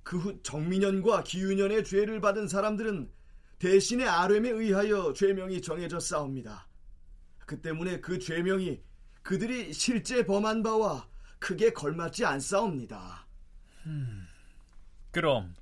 그 0.03 0.19
후 0.19 0.43
정민년과 0.43 1.23
기윤년의 1.25 1.85
죄를 1.85 2.21
받은 2.21 2.49
사람들은 2.49 3.11
대신의 3.59 4.09
아뢰에 4.09 4.51
의하여 4.51 5.13
죄명이 5.13 5.63
정해져 5.63 6.01
싸웁니다. 6.01 6.69
그 7.53 7.61
때문에 7.61 8.01
그 8.01 8.19
죄명이 8.19 8.81
그들이 9.23 9.75
실제 9.75 10.25
범한 10.25 10.63
바와 10.63 11.07
크게 11.39 11.75
걸맞지 11.75 12.25
않사옵니다. 12.25 13.27
음, 13.85 14.27
그럼 15.11 15.55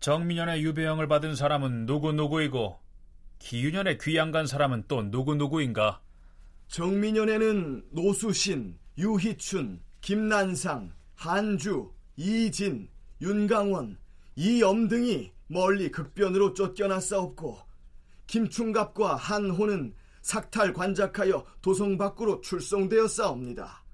정민년의 0.00 0.64
유배형을 0.64 1.06
받은 1.06 1.36
사람은 1.36 1.86
누구 1.86 2.10
누구이고 2.12 2.76
기윤년의 3.38 3.98
귀양 3.98 4.32
간 4.32 4.48
사람은 4.48 4.84
또 4.88 5.08
누구 5.12 5.36
누구인가? 5.36 6.00
정민년에는 6.66 7.84
노수신, 7.92 8.76
유희춘, 8.98 9.80
김난상, 10.00 10.92
한주, 11.14 11.92
이진, 12.16 12.88
윤강원, 13.20 13.96
이염 14.34 14.88
등이 14.88 15.30
멀리 15.46 15.92
극변으로 15.92 16.54
쫓겨났사옵고 16.54 17.58
김충갑과 18.26 19.14
한호는 19.14 19.94
삭탈 20.22 20.72
관작하여 20.72 21.44
도성 21.60 21.98
밖으로 21.98 22.40
출송되어 22.40 23.06
싸웁니다. 23.06 23.84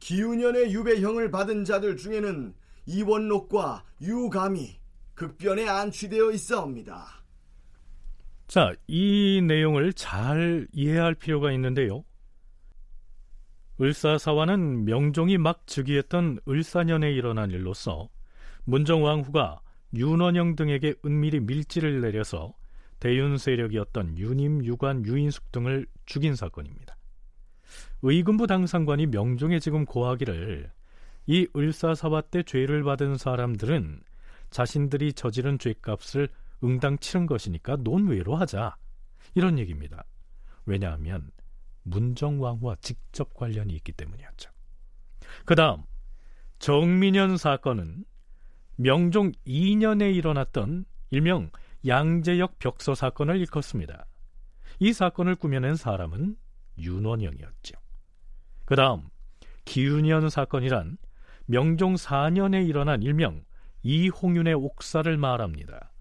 기운년의 0.00 0.72
유배형을 0.72 1.30
받은 1.30 1.64
자들 1.64 1.96
중에는 1.96 2.54
이원록과 2.86 3.84
유감이 4.00 4.78
극변에 5.14 5.68
안취되어 5.68 6.30
있사옵니다. 6.32 7.06
자, 8.46 8.72
이 8.86 9.40
내용을 9.42 9.92
잘 9.92 10.68
이해할 10.72 11.14
필요가 11.14 11.50
있는데요. 11.52 12.04
을사사화는 13.80 14.84
명종이 14.84 15.36
막 15.36 15.66
즉위했던 15.66 16.40
을사년에 16.48 17.12
일어난 17.12 17.50
일로서 17.50 18.08
문정왕후가 18.64 19.60
윤원영 19.94 20.56
등에게 20.56 20.94
은밀히 21.04 21.40
밀지를 21.40 22.00
내려서 22.00 22.54
대윤 22.98 23.38
세력이었던 23.38 24.18
유님, 24.18 24.64
유관, 24.64 25.04
유인숙 25.04 25.52
등을 25.52 25.86
죽인 26.06 26.34
사건입니다. 26.34 26.96
의금부 28.02 28.46
당상관이 28.46 29.06
명종에 29.06 29.58
지금 29.58 29.84
고하기를 29.84 30.70
이 31.26 31.46
을사사화 31.56 32.22
때 32.22 32.42
죄를 32.42 32.84
받은 32.84 33.16
사람들은 33.16 34.00
자신들이 34.50 35.12
저지른 35.12 35.58
죄값을 35.58 36.28
응당 36.62 36.98
치른 36.98 37.26
것이니까 37.26 37.76
논외로 37.76 38.36
하자 38.36 38.76
이런 39.34 39.58
얘기입니다. 39.58 40.04
왜냐하면 40.64 41.30
문정왕후와 41.82 42.76
직접 42.80 43.34
관련이 43.34 43.74
있기 43.74 43.92
때문이었죠. 43.92 44.50
그 45.44 45.54
다음 45.54 45.82
정민현 46.58 47.36
사건은 47.36 48.04
명종 48.76 49.32
2년에 49.46 50.14
일어났던 50.14 50.84
일명 51.10 51.50
양재역 51.86 52.58
벽서 52.58 52.94
사건을 52.94 53.38
일컫습니다. 53.40 54.06
이 54.78 54.92
사건을 54.92 55.36
꾸며낸 55.36 55.76
사람은 55.76 56.36
윤원영이었죠. 56.78 57.78
그 58.64 58.76
다음 58.76 59.08
기윤현 59.64 60.28
사건이란 60.28 60.98
명종 61.46 61.94
4년에 61.94 62.68
일어난 62.68 63.02
일명 63.02 63.44
이홍윤의 63.82 64.54
옥사를 64.54 65.16
말합니다. 65.16 65.92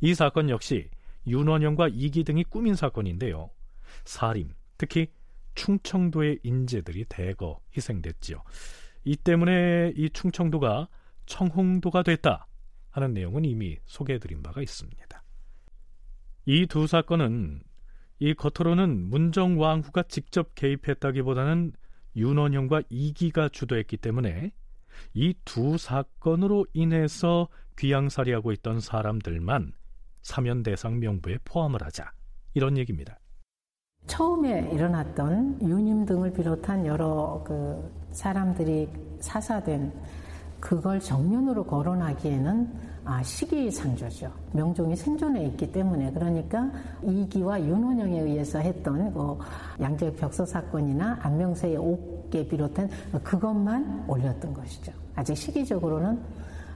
이 0.00 0.14
사건 0.14 0.48
역시 0.48 0.88
윤원영과 1.26 1.88
이기 1.88 2.22
등이 2.22 2.44
꾸민 2.44 2.74
사건인데요. 2.74 3.50
사림, 4.04 4.54
특히 4.78 5.08
충청도의 5.54 6.40
인재들이 6.44 7.06
대거 7.08 7.60
희생됐지요. 7.76 8.42
이 9.04 9.16
때문에 9.16 9.92
이 9.96 10.10
충청도가 10.10 10.88
청홍도가 11.26 12.02
됐다 12.04 12.46
하는 12.90 13.12
내용은 13.12 13.44
이미 13.44 13.76
소개해드린 13.86 14.42
바가 14.42 14.62
있습니다. 14.62 15.05
이 16.46 16.66
두 16.66 16.86
사건은 16.86 17.60
이 18.18 18.34
겉으로는 18.34 19.10
문정왕후가 19.10 20.04
직접 20.04 20.54
개입했다기보다는 20.54 21.72
윤원영과 22.16 22.82
이기가 22.88 23.48
주도했기 23.48 23.96
때문에 23.98 24.52
이 25.14 25.34
두 25.44 25.76
사건으로 25.76 26.66
인해서 26.72 27.48
귀양살이하고 27.78 28.52
있던 28.52 28.80
사람들만 28.80 29.72
사면 30.22 30.62
대상 30.62 30.98
명부에 30.98 31.38
포함을 31.44 31.82
하자 31.82 32.10
이런 32.54 32.78
얘기입니다. 32.78 33.18
처음에 34.06 34.70
일어났던 34.72 35.60
유님 35.62 36.06
등을 36.06 36.32
비롯한 36.32 36.86
여러 36.86 37.42
그 37.44 37.92
사람들이 38.12 38.88
사사된 39.20 39.92
그걸 40.60 41.00
정면으로 41.00 41.64
거론하기에는 41.66 42.95
아, 43.08 43.22
시기상조죠. 43.22 44.32
명종이 44.52 44.96
생존해 44.96 45.46
있기 45.46 45.70
때문에 45.70 46.10
그러니까 46.10 46.68
이기와 47.04 47.60
윤원영에 47.62 48.20
의해서 48.20 48.58
했던 48.58 49.12
뭐 49.12 49.38
양재역 49.80 50.16
벽서 50.16 50.44
사건이나 50.44 51.20
안명세의 51.22 51.76
옥에 51.76 52.48
비롯한 52.48 52.90
그것만 53.22 54.06
올렸던 54.08 54.52
것이죠. 54.52 54.92
아직 55.14 55.36
시기적으로는 55.36 56.20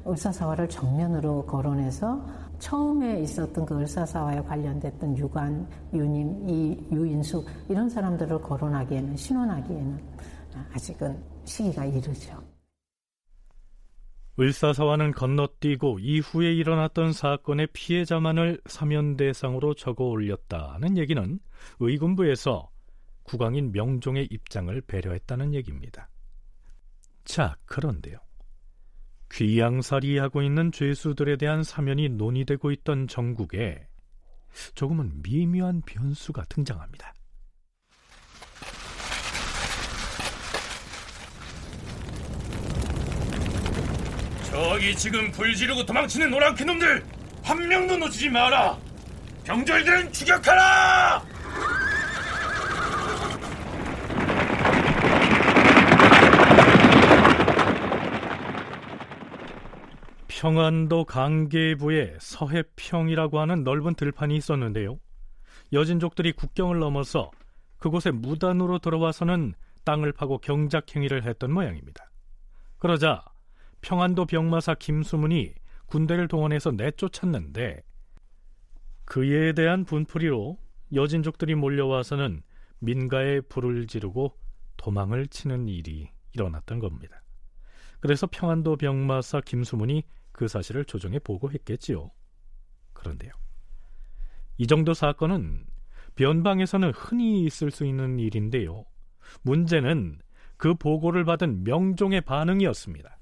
을사사화를 0.06 0.68
정면으로 0.68 1.46
거론해서 1.46 2.24
처음에 2.60 3.20
있었던 3.22 3.66
그 3.66 3.80
을사사화에 3.80 4.42
관련됐던 4.42 5.18
유관, 5.18 5.66
유님, 5.92 6.48
이 6.48 6.78
유인수 6.92 7.44
이런 7.68 7.90
사람들을 7.90 8.40
거론하기에는 8.40 9.16
신원하기에는 9.16 9.98
아직은 10.74 11.18
시기가 11.44 11.86
이르죠. 11.86 12.40
을사사화는 14.38 15.12
건너뛰고 15.12 15.98
이후에 15.98 16.52
일어났던 16.54 17.12
사건의 17.12 17.68
피해자만을 17.72 18.60
사면 18.66 19.16
대상으로 19.16 19.74
적어 19.74 20.04
올렸다는 20.04 20.96
얘기는 20.96 21.38
의군부에서 21.78 22.70
국왕인 23.24 23.72
명종의 23.72 24.28
입장을 24.30 24.80
배려했다는 24.82 25.54
얘기입니다. 25.54 26.08
자, 27.24 27.56
그런데요. 27.66 28.18
귀양살이하고 29.32 30.42
있는 30.42 30.72
죄수들에 30.72 31.36
대한 31.36 31.62
사면이 31.62 32.08
논의되고 32.08 32.72
있던 32.72 33.06
전국에 33.06 33.86
조금은 34.74 35.22
미묘한 35.22 35.82
변수가 35.82 36.44
등장합니다. 36.46 37.14
저기 44.62 44.94
지금 44.94 45.32
불 45.32 45.54
지르고 45.54 45.86
도망치는 45.86 46.30
노랑캐 46.30 46.66
놈들 46.66 47.02
한 47.42 47.66
명도 47.66 47.96
놓치지 47.96 48.28
마라. 48.28 48.78
병졸들은 49.44 50.12
추격하라. 50.12 51.24
평안도 60.28 61.04
강계부에 61.06 62.18
서해평이라고 62.20 63.40
하는 63.40 63.64
넓은 63.64 63.94
들판이 63.94 64.36
있었는데요. 64.36 64.98
여진족들이 65.72 66.32
국경을 66.32 66.78
넘어서 66.80 67.30
그곳에 67.78 68.10
무단으로 68.10 68.78
들어와서는 68.80 69.54
땅을 69.86 70.12
파고 70.12 70.36
경작 70.36 70.94
행위를 70.94 71.24
했던 71.24 71.50
모양입니다. 71.50 72.10
그러자 72.76 73.24
평안도 73.82 74.26
병마사 74.26 74.74
김수문이 74.74 75.54
군대를 75.86 76.28
동원해서 76.28 76.70
내쫓았는데 76.72 77.82
그에 79.04 79.52
대한 79.52 79.84
분풀이로 79.84 80.58
여진족들이 80.94 81.54
몰려와서는 81.54 82.42
민가에 82.78 83.40
불을 83.42 83.86
지르고 83.86 84.36
도망을 84.76 85.26
치는 85.26 85.68
일이 85.68 86.08
일어났던 86.32 86.78
겁니다. 86.78 87.22
그래서 88.00 88.26
평안도 88.30 88.76
병마사 88.76 89.40
김수문이 89.40 90.04
그 90.32 90.48
사실을 90.48 90.84
조정에 90.84 91.18
보고했겠지요. 91.18 92.10
그런데요. 92.92 93.32
이 94.58 94.66
정도 94.66 94.94
사건은 94.94 95.66
변방에서는 96.14 96.92
흔히 96.92 97.44
있을 97.44 97.70
수 97.70 97.84
있는 97.84 98.18
일인데요. 98.18 98.84
문제는 99.42 100.18
그 100.56 100.74
보고를 100.74 101.24
받은 101.24 101.64
명종의 101.64 102.22
반응이었습니다. 102.22 103.19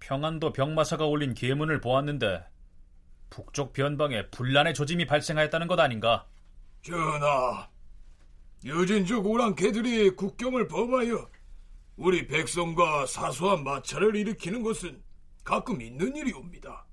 평안도 0.00 0.52
병마사가 0.52 1.06
올린 1.06 1.34
계문을 1.34 1.80
보았는데 1.80 2.44
북쪽 3.30 3.72
변방에 3.72 4.28
분란의 4.30 4.74
조짐이 4.74 5.06
발생하였다는 5.06 5.66
것 5.66 5.80
아닌가? 5.80 6.28
전하, 6.82 7.68
여진족 8.64 9.26
오랑캐들이 9.26 10.10
국경을 10.10 10.68
범하여 10.68 11.28
우리 11.96 12.26
백성과 12.26 13.06
사소한 13.06 13.64
마찰을 13.64 14.14
일으키는 14.16 14.62
것은 14.62 15.02
가끔 15.42 15.80
있는 15.80 16.14
일이옵니다. 16.14 16.86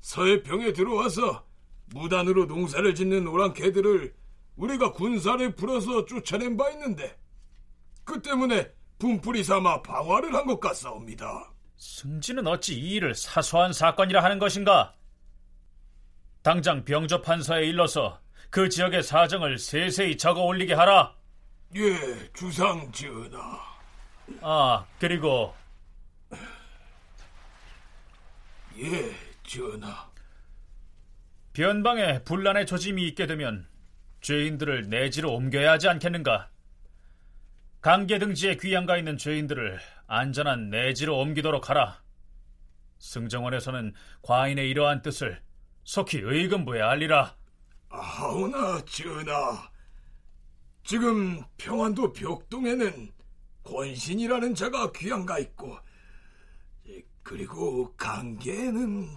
서해평에 0.00 0.72
들어와서 0.72 1.46
무단으로 1.86 2.46
농사를 2.46 2.94
짓는 2.94 3.26
오랑캐들을 3.26 4.14
우리가 4.56 4.92
군사를 4.92 5.54
풀어서 5.54 6.04
쫓아낸 6.04 6.56
바 6.56 6.70
있는데 6.70 7.18
그 8.04 8.20
때문에 8.20 8.72
분풀이 9.06 9.42
삼아 9.42 9.82
방화를 9.82 10.32
한 10.32 10.46
것 10.46 10.60
같사옵니다. 10.60 11.50
승진은 11.76 12.46
어찌 12.46 12.74
이 12.78 12.90
일을 12.94 13.16
사소한 13.16 13.72
사건이라 13.72 14.22
하는 14.22 14.38
것인가? 14.38 14.94
당장 16.42 16.84
병조 16.84 17.20
판서에 17.20 17.66
일러서 17.66 18.20
그 18.48 18.68
지역의 18.68 19.02
사정을 19.02 19.58
세세히 19.58 20.16
적어 20.16 20.42
올리게 20.42 20.74
하라. 20.74 21.16
예, 21.74 22.30
주상 22.32 22.92
전하. 22.92 23.58
아, 24.40 24.86
그리고 25.00 25.52
예, 28.78 29.12
전하. 29.42 30.08
변방에 31.54 32.22
분란의 32.22 32.66
조짐이 32.66 33.04
있게 33.08 33.26
되면 33.26 33.66
죄인들을 34.20 34.88
내지로 34.88 35.32
옮겨야 35.34 35.72
하지 35.72 35.88
않겠는가? 35.88 36.51
강계 37.82 38.20
등지에 38.20 38.58
귀양가 38.58 38.96
있는 38.96 39.16
죄인들을 39.18 39.80
안전한 40.06 40.70
내지로 40.70 41.18
옮기도록 41.18 41.68
하라. 41.68 42.00
승정원에서는 42.98 43.92
과인의 44.22 44.70
이러한 44.70 45.02
뜻을 45.02 45.42
속히 45.82 46.20
의금부에 46.22 46.80
알리라. 46.80 47.36
아우나 47.88 48.80
전하. 48.84 49.68
지금 50.84 51.42
평안도 51.58 52.12
벽동에는 52.12 53.10
권신이라는 53.64 54.54
자가 54.54 54.92
귀양가 54.92 55.40
있고 55.40 55.76
그리고 57.24 57.92
강계는 57.96 59.08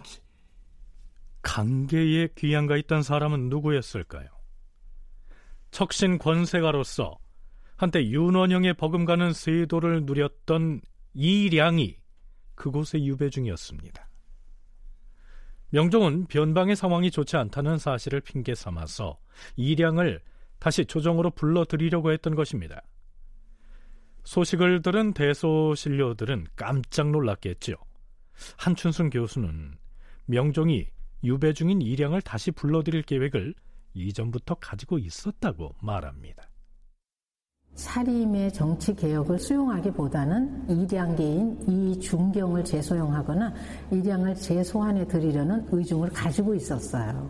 강계에 1.43 2.29
귀양가 2.35 2.77
있던 2.77 3.03
사람은 3.03 3.49
누구였을까요? 3.49 4.27
척신 5.69 6.17
권세가로서 6.17 7.19
한때 7.75 8.05
윤원영의 8.05 8.75
버금가는 8.75 9.33
세도를 9.33 10.05
누렸던 10.05 10.81
이량이 11.13 11.97
그곳의 12.55 13.05
유배 13.05 13.29
중이었습니다. 13.29 14.07
명종은 15.69 16.27
변방의 16.27 16.75
상황이 16.75 17.11
좋지 17.11 17.35
않다는 17.35 17.77
사실을 17.77 18.21
핑계 18.21 18.55
삼아서 18.55 19.19
이량을 19.57 20.21
다시 20.59 20.85
조정으로 20.85 21.31
불러들이려고 21.31 22.11
했던 22.11 22.33
것입니다. 22.33 22.81
소식을 24.23 24.81
들은 24.81 25.13
대소신료들은 25.13 26.47
깜짝 26.55 27.11
놀랐겠지요. 27.11 27.75
한춘순 28.57 29.09
교수는 29.09 29.77
명종이 30.25 30.87
유배 31.23 31.53
중인 31.53 31.81
이량을 31.81 32.21
다시 32.21 32.51
불러들일 32.51 33.03
계획을 33.03 33.53
이전부터 33.93 34.55
가지고 34.55 34.97
있었다고 34.97 35.75
말합니다. 35.81 36.49
사림의 37.75 38.53
정치 38.53 38.95
개혁을 38.95 39.37
수용하기보다는 39.37 40.69
이량계인 40.69 41.57
이중경을 41.67 42.63
재소용하거나 42.63 43.53
이량을 43.91 44.35
재소환해 44.35 45.07
드리려는 45.07 45.65
의중을 45.69 46.09
가지고 46.09 46.55
있었어요. 46.55 47.29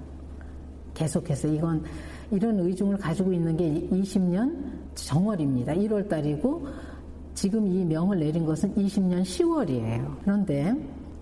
계속해서 0.94 1.48
이건 1.48 1.84
이런 2.32 2.60
의중을 2.60 2.98
가지고 2.98 3.34
있는 3.34 3.58
게 3.58 3.88
20년 3.92 4.56
정월입니다. 4.94 5.74
1월 5.74 6.08
달이고 6.08 6.68
지금 7.34 7.68
이 7.68 7.84
명을 7.84 8.20
내린 8.20 8.46
것은 8.46 8.74
20년 8.76 9.24
10월이에요. 9.24 10.18
그런데 10.22 10.74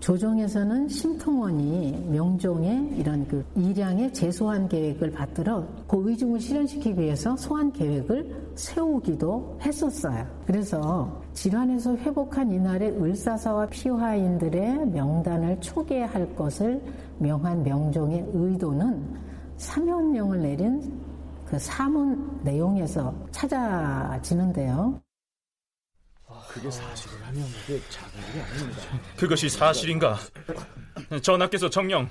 조정에서는 0.04 0.86
심통원이 0.86 2.08
명종의 2.10 2.90
이런 2.98 3.26
그 3.26 3.42
이량의 3.56 4.12
재소환 4.12 4.68
계획을 4.68 5.10
받들어 5.12 5.66
그 5.88 6.10
의중을 6.10 6.40
실현시키기 6.40 7.00
위해서 7.00 7.34
소환 7.38 7.72
계획을 7.72 8.52
세우기도 8.54 9.60
했었어요. 9.62 10.26
그래서 10.46 11.22
질환에서 11.32 11.96
회복한 11.96 12.52
이날에 12.52 12.90
을사사와 12.90 13.68
피화인들의 13.68 14.88
명단을 14.88 15.58
초기할 15.62 16.36
것을 16.36 16.82
명한 17.18 17.62
명종의 17.62 18.26
의도는 18.34 19.02
사면령을 19.56 20.42
내린 20.42 21.00
그 21.46 21.58
사문 21.58 22.40
내용에서 22.42 23.14
찾아지는데요. 23.30 25.03
그게 26.48 26.70
사실이라면 26.70 27.44
그게 27.66 27.80
작은 27.88 28.20
일이 28.30 28.40
아닙니다. 28.40 28.82
그것이 29.16 29.48
사실인가? 29.48 30.18
전하께서 31.22 31.70
정령 31.70 32.08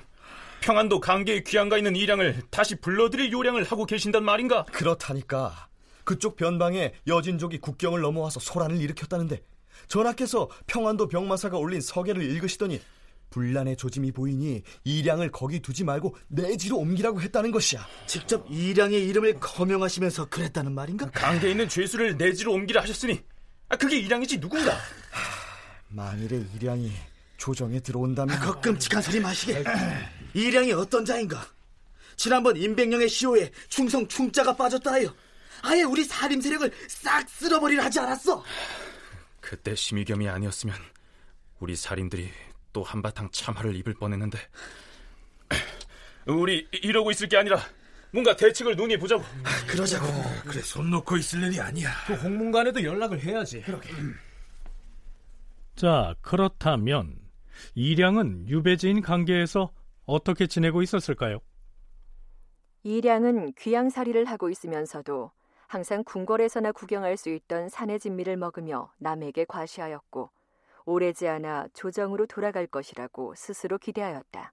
평안도 0.60 1.00
강계에 1.00 1.42
귀양가 1.42 1.78
있는 1.78 1.96
이량을 1.96 2.42
다시 2.50 2.74
불러들일 2.76 3.32
요량을 3.32 3.64
하고 3.64 3.86
계신단 3.86 4.24
말인가? 4.24 4.64
그렇다니까. 4.72 5.68
그쪽 6.04 6.36
변방에 6.36 6.94
여진족이 7.06 7.58
국경을 7.58 8.00
넘어와서 8.00 8.40
소란을 8.40 8.76
일으켰다는데 8.76 9.42
전하께서 9.88 10.48
평안도 10.66 11.08
병마사가 11.08 11.58
올린 11.58 11.80
서계를 11.80 12.22
읽으시더니 12.22 12.80
분란의 13.30 13.76
조짐이 13.76 14.12
보이니 14.12 14.62
이량을 14.84 15.32
거기 15.32 15.60
두지 15.60 15.82
말고 15.84 16.14
내지로 16.28 16.78
옮기라고 16.78 17.20
했다는 17.20 17.50
것이야. 17.50 17.84
직접 18.06 18.46
이량의 18.48 19.06
이름을 19.08 19.40
거명하시면서 19.40 20.26
그랬다는 20.26 20.72
말인가? 20.72 21.10
강계에 21.10 21.50
있는 21.50 21.68
죄수를 21.68 22.16
내지로 22.16 22.52
옮기라 22.52 22.82
하셨으니 22.82 23.20
아, 23.68 23.76
그게 23.76 23.96
이량이지 23.98 24.40
누군가? 24.40 24.78
만일에 25.88 26.44
이량이 26.54 26.92
조정에 27.36 27.80
들어온다면 27.80 28.38
그 28.40 28.60
끔찍한 28.60 29.02
소리 29.02 29.20
마시게. 29.20 29.64
이량이 30.34 30.72
어떤 30.72 31.04
자인가? 31.04 31.46
지난번 32.16 32.56
임백령의 32.56 33.08
시호에 33.08 33.50
충성 33.68 34.06
충자가 34.06 34.54
빠졌다 34.56 34.90
하여 34.90 35.14
아예 35.62 35.82
우리 35.82 36.04
살림 36.04 36.40
세력을 36.40 36.70
싹 36.88 37.28
쓸어버리려 37.28 37.82
하지 37.82 37.98
않았어? 38.00 38.44
그때 39.40 39.74
심의겸이 39.74 40.28
아니었으면 40.28 40.76
우리 41.58 41.74
살인들이 41.76 42.30
또 42.72 42.82
한바탕 42.82 43.30
참화를 43.30 43.74
입을 43.76 43.94
뻔했는데 43.94 44.38
우리 46.26 46.66
이러고 46.72 47.10
있을 47.10 47.28
게 47.28 47.36
아니라 47.36 47.60
뭔가 48.14 48.36
대책을 48.36 48.76
논의해 48.76 48.96
보자고. 48.96 49.24
아, 49.42 49.66
그러자고. 49.66 50.06
어, 50.06 50.22
그래 50.46 50.62
손 50.62 50.88
놓고 50.88 51.16
있을 51.16 51.42
일이 51.42 51.60
아니야. 51.60 51.90
그 52.06 52.14
홍문관에도 52.14 52.84
연락을 52.84 53.20
해야지. 53.20 53.60
그러게. 53.62 53.90
자, 55.74 56.14
그렇다면 56.20 57.18
이량은 57.74 58.48
유배지인 58.48 59.02
관계에서 59.02 59.72
어떻게 60.06 60.46
지내고 60.46 60.82
있었을까요? 60.82 61.40
이량은 62.84 63.54
귀양살이를 63.54 64.26
하고 64.26 64.48
있으면서도 64.48 65.32
항상 65.66 66.04
궁궐에서나 66.04 66.70
구경할 66.70 67.16
수 67.16 67.30
있던 67.30 67.68
산의 67.68 67.98
진미를 67.98 68.36
먹으며 68.36 68.92
남에게 68.98 69.44
과시하였고 69.46 70.30
오래지 70.84 71.26
않아 71.26 71.66
조정으로 71.74 72.26
돌아갈 72.26 72.68
것이라고 72.68 73.34
스스로 73.34 73.78
기대하였다. 73.78 74.52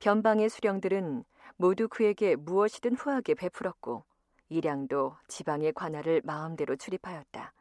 변방의 0.00 0.50
수령들은 0.50 1.24
모두 1.62 1.86
그에게 1.86 2.34
무엇이든 2.34 2.96
후하게 2.96 3.34
베풀었고 3.34 4.04
이량도 4.48 5.14
지방의 5.28 5.74
관할을 5.74 6.20
마음대로 6.24 6.74
출입하였다. 6.74 7.54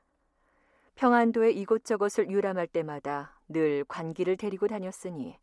평안도의 0.96 1.56
이곳저곳을 1.60 2.32
유람할 2.32 2.66
때마다 2.66 3.40
늘 3.48 3.86
관기를 3.88 4.38
데리고 4.38 4.68
다녔으니 4.68 5.38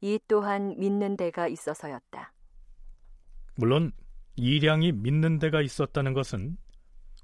이 0.00 0.18
또한 0.28 0.78
믿는 0.78 1.18
데가 1.18 1.46
있어서였다. 1.46 2.32
물론 3.56 3.92
이량이 4.36 4.92
믿는 4.92 5.38
데가 5.38 5.60
있었다는 5.60 6.14
것은 6.14 6.56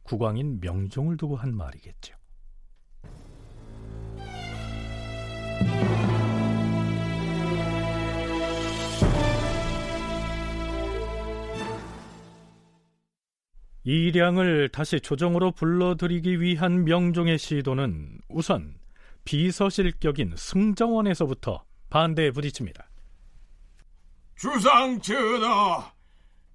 국왕인 0.03 0.61
명종을 0.61 1.17
두고 1.17 1.37
한 1.37 1.57
말이겠죠. 1.57 2.15
이량을 13.87 14.69
다시 14.71 15.01
조정으로 15.01 15.53
불러들이기 15.53 16.41
위한 16.41 16.85
명종의 16.85 17.39
시도는 17.39 18.19
우선 18.29 18.75
비서실격인 19.25 20.35
승정원에서부터 20.37 21.65
반대에 21.89 22.33
부딪힙니다. 22.33 22.91
주상 24.35 25.01
전하, 25.01 25.93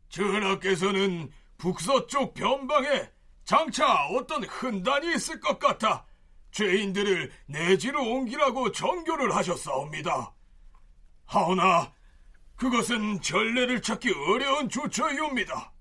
전하께서는 0.10 1.30
북서쪽 1.58 2.34
변방에 2.34 3.10
장차 3.46 4.08
어떤 4.08 4.44
흔단이 4.44 5.16
있을 5.16 5.40
것 5.40 5.58
같아 5.58 6.06
죄인들을 6.52 7.32
내지로 7.46 8.04
옮기라고 8.12 8.74
정교를 8.74 9.34
하셨사옵니다. 9.34 10.34
하오나 11.28 11.94
그것은 12.58 13.22
전례를 13.22 13.82
찾기 13.82 14.12
어려운 14.28 14.68
조처이옵니다. 14.68 15.72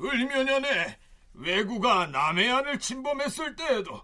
을면연에 0.00 0.98
왜구가 1.34 2.06
남해 2.06 2.48
안을 2.50 2.78
침범했을 2.78 3.56
때에도 3.56 4.02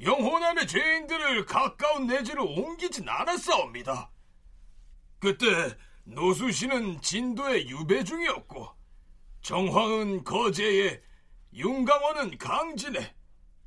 영호남의 0.00 0.66
죄인들을 0.66 1.46
가까운 1.46 2.06
내지로 2.06 2.44
옮기진 2.44 3.08
않았사옵니다. 3.08 4.10
그때 5.18 5.46
노수 6.04 6.52
씨는 6.52 7.00
진도의 7.00 7.68
유배 7.68 8.04
중이었고 8.04 8.68
정황은 9.40 10.24
거제에 10.24 11.00
윤강원은 11.54 12.38
강진에 12.38 13.14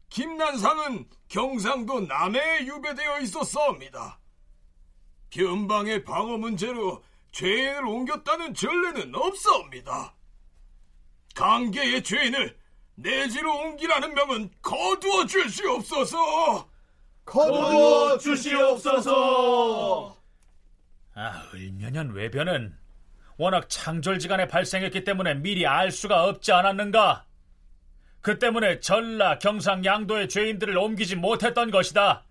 김난상은 0.09 1.07
경상도 1.27 2.01
남해에 2.01 2.65
유배되어 2.65 3.21
있었사옵니다. 3.21 4.19
변방의 5.29 6.03
방어 6.03 6.37
문제로 6.37 7.03
죄인을 7.31 7.85
옮겼다는 7.85 8.53
전례는 8.53 9.13
없사옵니다. 9.13 10.15
강계의 11.35 12.03
죄인을 12.03 12.57
내지로 12.95 13.57
옮기라는 13.59 14.13
명은 14.13 14.49
거두어 14.61 15.25
주시옵소서. 15.25 16.67
거두어 17.25 18.17
주시옵소서. 18.17 20.17
아, 21.15 21.43
을면현 21.53 22.13
외변은 22.13 22.77
워낙 23.37 23.69
창졸지간에 23.69 24.47
발생했기 24.47 25.05
때문에 25.05 25.35
미리 25.35 25.65
알 25.65 25.91
수가 25.91 26.25
없지 26.25 26.51
않았는가? 26.51 27.25
그 28.21 28.37
때문에 28.37 28.81
전라, 28.81 29.39
경상, 29.39 29.85
양도의 29.85 30.27
죄인들을 30.27 30.77
옮기지 30.77 31.15
못했던 31.15 31.71
것이다. 31.71 32.25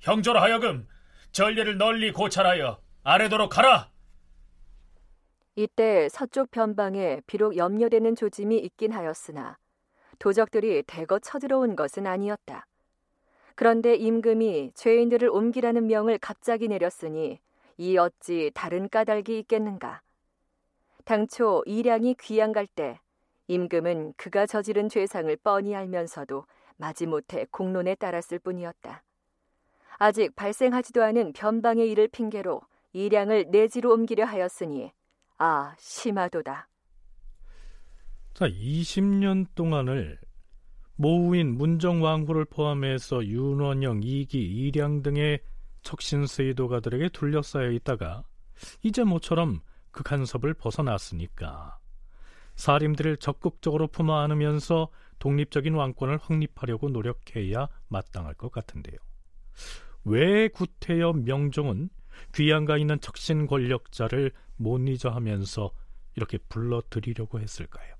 형조로 0.00 0.40
하여금 0.40 0.86
전례를 1.32 1.78
널리 1.78 2.12
고찰하여 2.12 2.78
아래도록 3.02 3.56
하라. 3.56 3.88
이때 5.56 6.08
서쪽 6.08 6.50
변방에 6.50 7.22
비록 7.26 7.56
염려되는 7.56 8.16
조짐이 8.16 8.58
있긴 8.58 8.92
하였으나 8.92 9.56
도적들이 10.18 10.82
대거 10.84 11.20
쳐들어온 11.20 11.76
것은 11.76 12.06
아니었다. 12.06 12.66
그런데 13.54 13.94
임금이 13.94 14.72
죄인들을 14.74 15.28
옮기라는 15.28 15.86
명을 15.86 16.18
갑자기 16.18 16.66
내렸으니 16.66 17.38
이 17.76 17.96
어찌 17.96 18.50
다른 18.52 18.88
까닭이 18.88 19.38
있겠는가. 19.38 20.02
당초 21.04 21.62
이량이 21.66 22.14
귀양 22.20 22.52
갈 22.52 22.66
때 22.66 22.98
임금은 23.46 24.14
그가 24.16 24.46
저지른 24.46 24.88
죄상을 24.88 25.36
뻔히 25.36 25.76
알면서도 25.76 26.46
마지못해 26.76 27.46
공론에 27.50 27.94
따랐을 27.94 28.38
뿐이었다. 28.38 29.04
아직 29.98 30.34
발생하지도 30.34 31.02
않은 31.04 31.32
변방의 31.34 31.88
일을 31.90 32.08
핑계로 32.08 32.62
이량을 32.92 33.46
내지로 33.50 33.92
옮기려 33.92 34.24
하였으니 34.24 34.92
아 35.46 35.74
심하도다. 35.78 36.68
자, 38.32 38.48
20년 38.48 39.46
동안을 39.54 40.18
모우인 40.96 41.58
문정왕후를 41.58 42.46
포함해서 42.46 43.26
윤원영, 43.26 44.00
이기, 44.02 44.42
이량 44.42 45.02
등의 45.02 45.40
척신세이도가들에게 45.82 47.10
둘러싸여 47.10 47.72
있다가 47.72 48.24
이제 48.82 49.04
모처럼 49.04 49.60
그 49.90 50.02
간섭을 50.02 50.54
벗어났으니까 50.54 51.78
사림들을 52.54 53.18
적극적으로 53.18 53.88
품어 53.88 54.20
안으면서 54.20 54.88
독립적인 55.18 55.74
왕권을 55.74 56.20
확립하려고 56.22 56.88
노력해야 56.88 57.68
마땅할 57.88 58.32
것 58.32 58.50
같은데요. 58.50 58.96
왜 60.04 60.48
구태여 60.48 61.12
명종은 61.12 61.90
귀양가 62.34 62.78
있는 62.78 62.98
척신 63.00 63.46
권력자를 63.46 64.32
못 64.56 64.78
잊어 64.88 65.10
하면서 65.10 65.70
이렇게 66.16 66.38
불러들이려고 66.48 67.40
했을까요? 67.40 67.94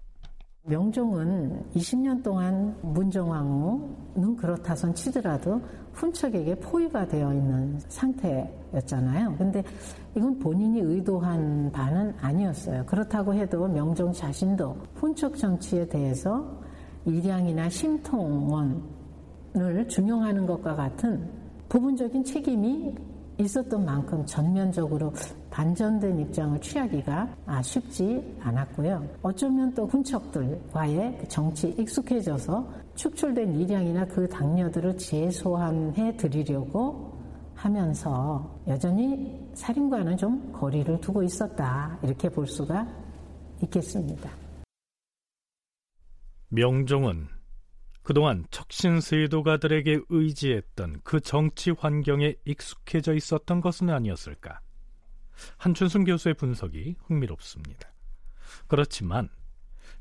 명종은 0.66 1.62
20년 1.74 2.22
동안 2.22 2.74
문정왕후는 2.80 4.36
그렇다선 4.36 4.94
치더라도 4.94 5.60
훈척에게 5.92 6.54
포위가 6.54 7.06
되어 7.06 7.34
있는 7.34 7.78
상태였잖아요. 7.80 9.36
근데 9.36 9.62
이건 10.16 10.38
본인이 10.38 10.80
의도한 10.80 11.70
바는 11.70 12.14
아니었어요. 12.18 12.86
그렇다고 12.86 13.34
해도 13.34 13.68
명종 13.68 14.12
자신도 14.12 14.78
훈척 14.94 15.36
정치에 15.36 15.86
대해서 15.86 16.58
일양이나 17.04 17.68
심통원을 17.68 18.80
중용하는 19.88 20.46
것과 20.46 20.76
같은 20.76 21.28
부분적인 21.68 22.24
책임이 22.24 22.94
있었던 23.38 23.84
만큼 23.84 24.24
전면적으로 24.26 25.12
반전된 25.50 26.20
입장을 26.20 26.60
취하기가 26.60 27.28
아, 27.46 27.62
쉽지 27.62 28.36
않았고요. 28.40 29.06
어쩌면 29.22 29.72
또 29.74 29.86
훈척들과의 29.86 31.18
그 31.18 31.28
정치 31.28 31.68
익숙해져서 31.68 32.68
축출된 32.94 33.60
일량이나 33.60 34.06
그 34.06 34.28
당녀들을 34.28 34.96
재소환해 34.98 36.16
드리려고 36.16 37.12
하면서 37.54 38.58
여전히 38.66 39.48
살인과는 39.54 40.16
좀 40.16 40.52
거리를 40.52 41.00
두고 41.00 41.22
있었다. 41.22 41.98
이렇게 42.02 42.28
볼 42.28 42.46
수가 42.46 42.86
있겠습니다. 43.62 44.30
명종은 46.48 47.28
그동안 48.04 48.44
척신세도가들에게 48.50 50.02
의지했던 50.10 51.00
그 51.04 51.20
정치 51.20 51.70
환경에 51.70 52.34
익숙해져 52.44 53.14
있었던 53.14 53.62
것은 53.62 53.88
아니었을까? 53.88 54.60
한춘순 55.56 56.04
교수의 56.04 56.34
분석이 56.34 56.96
흥미롭습니다. 57.06 57.90
그렇지만 58.68 59.30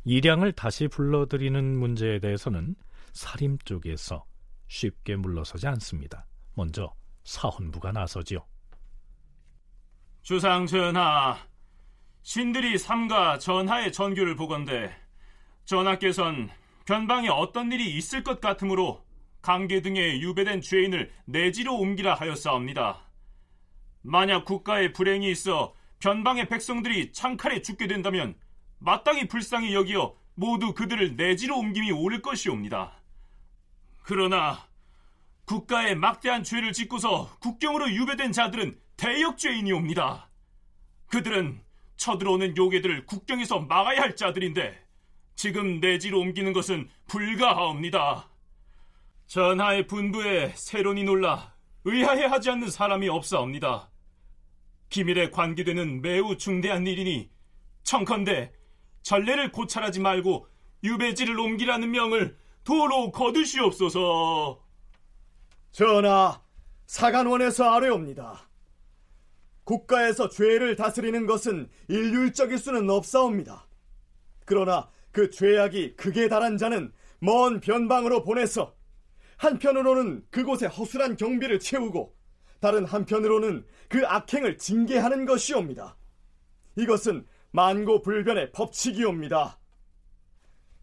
이량을 0.04 0.52
다시 0.52 0.90
불러들이는 0.90 1.78
문제에 1.80 2.20
대해서는 2.20 2.76
사림 3.14 3.58
쪽에서 3.60 4.26
쉽게 4.68 5.16
물러서지 5.16 5.66
않습니다. 5.68 6.26
먼저 6.56 6.94
사헌부가 7.24 7.94
나서지요. 7.94 8.46
주상 10.24 10.66
전하, 10.66 11.38
신들이 12.22 12.78
삼가 12.78 13.40
전하의 13.40 13.94
전교를 13.94 14.36
보건대 14.36 14.94
전하께선 15.64 16.50
변방에 16.86 17.30
어떤 17.30 17.72
일이 17.72 17.96
있을 17.96 18.24
것 18.24 18.42
같으므로 18.42 19.06
강계 19.42 19.82
등에 19.82 20.20
유배된 20.20 20.62
죄인을 20.62 21.12
내지로 21.26 21.78
옮기라 21.78 22.16
하였사옵니다. 22.16 23.02
만약 24.02 24.46
국가에 24.46 24.92
불행이 24.92 25.30
있어 25.32 25.74
변방의 26.00 26.50
백성들이 26.50 27.14
창칼에 27.14 27.62
죽게 27.62 27.88
된다면 27.88 28.36
마땅히 28.80 29.28
불쌍히 29.28 29.74
여기어 29.74 30.16
모두 30.36 30.74
그들을 30.74 31.16
내지로 31.16 31.58
옮김이 31.60 31.92
옳을 31.92 32.22
것이옵니다. 32.22 33.02
그러나 34.02 34.68
국가에 35.46 35.96
막대한 35.96 36.44
죄를 36.44 36.74
짓고서 36.74 37.38
국경으로 37.40 37.92
유배된 37.92 38.34
자들은 38.34 38.78
대역죄인이옵니다. 38.98 40.30
그들은 41.08 41.62
쳐들어오는 41.96 42.58
요괴들을 42.58 43.06
국경에서 43.06 43.60
막아야 43.60 44.02
할 44.02 44.16
자들인데 44.16 44.83
지금 45.36 45.80
내지로 45.80 46.20
옮기는 46.20 46.54
것은 46.54 46.90
불가하옵니다. 47.08 48.30
전하의 49.28 49.88
분부에 49.88 50.54
세론이 50.56 51.04
놀라 51.04 51.54
의아해 51.86 52.26
하지 52.26 52.50
않는 52.52 52.70
사람이 52.70 53.10
없사옵니다. 53.10 53.90
기밀에 54.90 55.32
관계되는 55.32 56.02
매우 56.02 56.38
중대한 56.38 56.86
일이니 56.86 57.30
청컨대 57.84 58.54
전례를 59.02 59.52
고찰하지 59.52 60.00
말고 60.00 60.48
유배지를 60.84 61.40
옮기라는 61.40 61.92
명을 61.92 62.38
도로 62.64 63.12
거두시옵소서. 63.12 64.62
전하, 65.72 66.42
사간원에서 66.86 67.74
아뢰옵니다. 67.74 68.48
국가에서 69.64 70.30
죄를 70.30 70.76
다스리는 70.76 71.26
것은 71.26 71.70
일률적일 71.88 72.58
수는 72.58 72.90
없사옵니다. 72.90 73.66
그러나 74.46 74.90
그 75.14 75.30
죄악이 75.30 75.96
극에 75.96 76.28
달한 76.28 76.58
자는 76.58 76.92
먼 77.20 77.62
변방으로 77.62 78.24
보내서 78.24 78.76
한편으로는 79.38 80.26
그곳에 80.30 80.66
허술한 80.66 81.16
경비를 81.16 81.60
채우고 81.60 82.14
다른 82.60 82.84
한편으로는 82.84 83.66
그 83.88 84.06
악행을 84.06 84.58
징계하는 84.58 85.26
것이옵니다. 85.26 85.96
이것은 86.76 87.26
만고불변의 87.52 88.52
법칙이옵니다. 88.52 89.60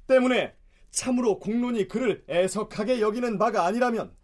때문에 0.07 0.55
참으로 0.90 1.38
공론이 1.38 1.88
그를 1.88 2.25
애석하게 2.29 3.01
여기는 3.01 3.38
바가 3.38 3.64
아니라면 3.66 4.14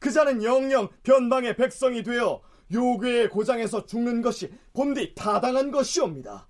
그 0.00 0.10
자는 0.10 0.42
영영 0.42 0.88
변방의 1.02 1.56
백성이 1.56 2.02
되어 2.02 2.42
요괴의 2.72 3.30
고장에서 3.30 3.86
죽는 3.86 4.22
것이 4.22 4.50
본디 4.72 5.14
타당한 5.14 5.70
것이옵니다. 5.70 6.48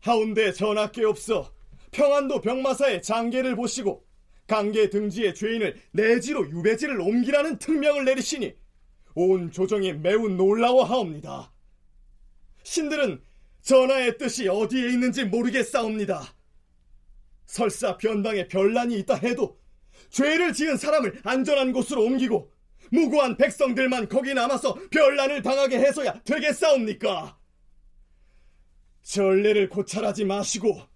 하운데 0.00 0.52
전하께 0.52 1.04
없어 1.04 1.53
평안도 1.94 2.40
병마사의 2.40 3.02
장계를 3.02 3.54
보시고 3.54 4.04
강계 4.48 4.90
등지의 4.90 5.34
죄인을 5.34 5.80
내지로 5.92 6.50
유배지를 6.50 7.00
옮기라는 7.00 7.58
특명을 7.58 8.04
내리시니 8.04 8.52
온 9.14 9.52
조정이 9.52 9.92
매우 9.92 10.28
놀라워하옵니다. 10.28 11.52
신들은 12.64 13.22
전하의 13.62 14.18
뜻이 14.18 14.48
어디에 14.48 14.88
있는지 14.88 15.24
모르겠사옵니다. 15.24 16.34
설사 17.46 17.96
변방에 17.96 18.48
별난이 18.48 18.98
있다 18.98 19.14
해도 19.14 19.60
죄를 20.10 20.52
지은 20.52 20.76
사람을 20.76 21.20
안전한 21.22 21.72
곳으로 21.72 22.02
옮기고 22.04 22.50
무고한 22.90 23.36
백성들만 23.36 24.08
거기 24.08 24.34
남아서 24.34 24.74
별난을 24.90 25.42
당하게 25.42 25.78
해서야 25.78 26.20
되겠사옵니까? 26.24 27.38
전례를 29.02 29.68
고찰하지 29.68 30.24
마시고 30.24 30.93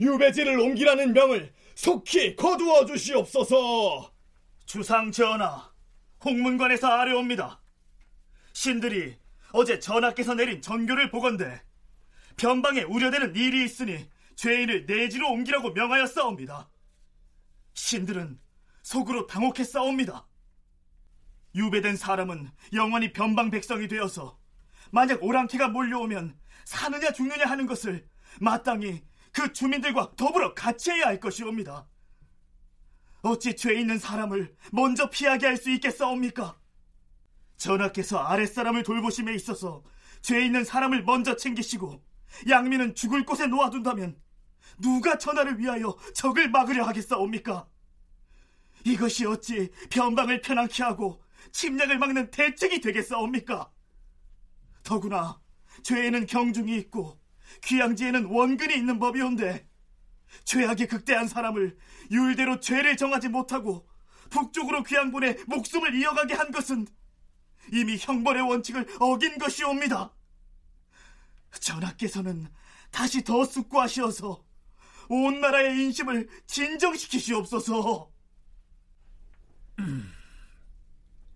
유배지를 0.00 0.58
옮기라는 0.58 1.12
명을 1.12 1.52
속히 1.74 2.36
거두어 2.36 2.86
주시옵소서. 2.86 4.12
주상 4.64 5.12
전하, 5.12 5.70
홍문관에서 6.24 6.86
아뢰옵니다. 6.86 7.60
신들이 8.52 9.18
어제 9.52 9.78
전하께서 9.78 10.34
내린 10.34 10.62
전교를 10.62 11.10
보건대 11.10 11.62
변방에 12.36 12.82
우려되는 12.82 13.34
일이 13.34 13.64
있으니 13.64 14.08
죄인을 14.36 14.86
내지로 14.86 15.30
옮기라고 15.32 15.72
명하였사옵니다. 15.72 16.70
신들은 17.74 18.40
속으로 18.82 19.26
당혹했사옵니다. 19.26 20.26
유배된 21.54 21.96
사람은 21.96 22.50
영원히 22.72 23.12
변방 23.12 23.50
백성이 23.50 23.88
되어서 23.88 24.38
만약 24.90 25.22
오랑캐가 25.22 25.68
몰려오면 25.68 26.38
사느냐 26.64 27.12
죽느냐 27.12 27.46
하는 27.46 27.66
것을 27.66 28.08
마땅히 28.40 29.02
그 29.32 29.52
주민들과 29.52 30.12
더불어 30.16 30.54
같이 30.54 30.90
해야 30.90 31.06
할 31.06 31.20
것이옵니다. 31.20 31.86
어찌 33.22 33.54
죄 33.54 33.74
있는 33.74 33.98
사람을 33.98 34.54
먼저 34.72 35.10
피하게 35.10 35.46
할 35.46 35.56
수 35.56 35.70
있겠사옵니까? 35.70 36.58
전하께서 37.58 38.18
아랫사람을 38.18 38.82
돌보심에 38.82 39.34
있어서 39.34 39.84
죄 40.22 40.42
있는 40.44 40.64
사람을 40.64 41.04
먼저 41.04 41.36
챙기시고 41.36 42.02
양민은 42.48 42.94
죽을 42.94 43.26
곳에 43.26 43.46
놓아둔다면 43.46 44.18
누가 44.78 45.18
전하를 45.18 45.58
위하여 45.58 45.96
적을 46.14 46.50
막으려 46.50 46.84
하겠사옵니까? 46.86 47.68
이것이 48.84 49.26
어찌 49.26 49.70
변방을 49.90 50.40
편안케 50.40 50.82
하고 50.82 51.22
침략을 51.52 51.98
막는 51.98 52.30
대책이 52.30 52.80
되겠사옵니까? 52.80 53.70
더구나 54.82 55.38
죄에는 55.82 56.24
경중이 56.24 56.74
있고 56.78 57.19
귀양지에는 57.62 58.26
원근이 58.26 58.74
있는 58.74 58.98
법이온데 58.98 59.68
죄악이 60.44 60.86
극대한 60.86 61.28
사람을 61.28 61.76
율대로 62.10 62.60
죄를 62.60 62.96
정하지 62.96 63.28
못하고 63.28 63.88
북쪽으로 64.30 64.82
귀양 64.84 65.10
보내 65.10 65.36
목숨을 65.46 65.94
이어가게 65.94 66.34
한 66.34 66.50
것은 66.50 66.86
이미 67.72 67.96
형벌의 67.98 68.42
원칙을 68.42 68.86
어긴 69.00 69.38
것이옵니다. 69.38 70.14
전하께서는 71.58 72.48
다시 72.90 73.22
더 73.24 73.44
숙고하시어서 73.44 74.44
온 75.08 75.40
나라의 75.40 75.76
인심을 75.82 76.28
진정시키시옵소서. 76.46 78.10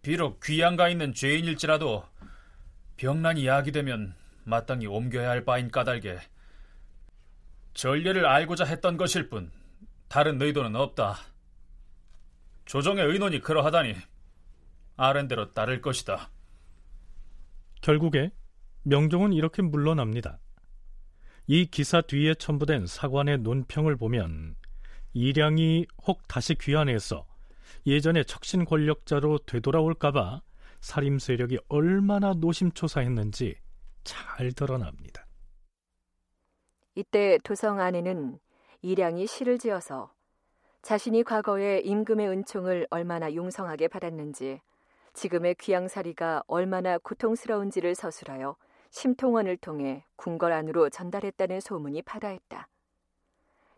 비록 0.03 0.41
귀양가 0.41 0.89
있는 0.89 1.15
죄인일지라도 1.15 2.05
병난이 2.97 3.47
야기되면 3.47 4.15
마땅히 4.45 4.87
옮겨야 4.87 5.31
할 5.31 5.45
바인 5.45 5.71
까닭에 5.71 6.19
전례를 7.75 8.27
알고자 8.27 8.65
했던 8.65 8.97
것일 8.97 9.29
뿐 9.29 9.51
다른 10.09 10.41
의도는 10.41 10.77
없다. 10.77 11.17
조정의 12.67 13.05
의논이 13.05 13.41
그러하다니 13.41 13.95
아랜대로 14.97 15.53
따를 15.53 15.81
것이다. 15.81 16.31
결국에 17.81 18.31
명종은 18.83 19.33
이렇게 19.33 19.61
물러납니다. 19.63 20.39
이 21.47 21.67
기사 21.67 22.01
뒤에 22.01 22.35
첨부된 22.35 22.87
사관의 22.87 23.39
논평을 23.39 23.97
보면 23.97 24.55
이량이 25.13 25.87
혹 26.07 26.27
다시 26.27 26.55
귀환해서 26.55 27.27
예전의 27.87 28.25
척신 28.25 28.65
권력자로 28.65 29.39
되돌아올까봐 29.39 30.41
살림 30.81 31.19
세력이 31.19 31.59
얼마나 31.69 32.35
노심초사했는지 32.35 33.57
잘 34.05 34.53
드러납니다. 34.53 35.27
이때 36.95 37.39
도성 37.43 37.81
안에는 37.81 38.39
이량이 38.83 39.27
시를 39.27 39.59
지어서 39.59 40.13
자신이 40.83 41.25
과거에 41.25 41.81
임금의 41.81 42.29
은총을 42.29 42.87
얼마나 42.91 43.35
용성하게 43.35 43.89
받았는지 43.89 44.61
지금의 45.15 45.55
귀양살이가 45.57 46.45
얼마나 46.47 46.99
고통스러운지를 46.99 47.95
서술하여 47.95 48.57
심통원을 48.91 49.57
통해 49.57 50.05
궁궐 50.17 50.53
안으로 50.53 50.91
전달했다는 50.91 51.61
소문이 51.61 52.03
파다했다. 52.03 52.69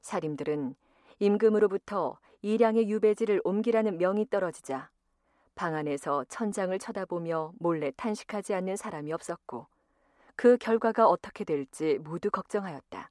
사림들은 0.02 0.74
임금으로부터 1.20 2.18
이량의 2.42 2.88
유배지를 2.90 3.40
옮기라는 3.44 3.98
명이 3.98 4.28
떨어지자 4.28 4.90
방 5.54 5.74
안에서 5.74 6.24
천장을 6.24 6.78
쳐다보며 6.78 7.52
몰래 7.58 7.92
탄식하지 7.96 8.52
않는 8.54 8.76
사람이 8.76 9.12
없었고 9.12 9.68
그 10.36 10.56
결과가 10.58 11.08
어떻게 11.08 11.44
될지 11.44 11.98
모두 11.98 12.30
걱정하였다. 12.30 13.10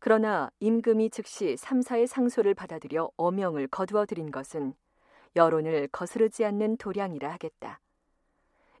그러나 0.00 0.50
임금이 0.60 1.10
즉시 1.10 1.56
삼사의 1.56 2.06
상소를 2.06 2.54
받아들여 2.54 3.10
어명을 3.16 3.68
거두어 3.68 4.06
들인 4.06 4.30
것은 4.30 4.74
여론을 5.36 5.88
거스르지 5.88 6.44
않는 6.44 6.76
도량이라 6.76 7.30
하겠다. 7.32 7.80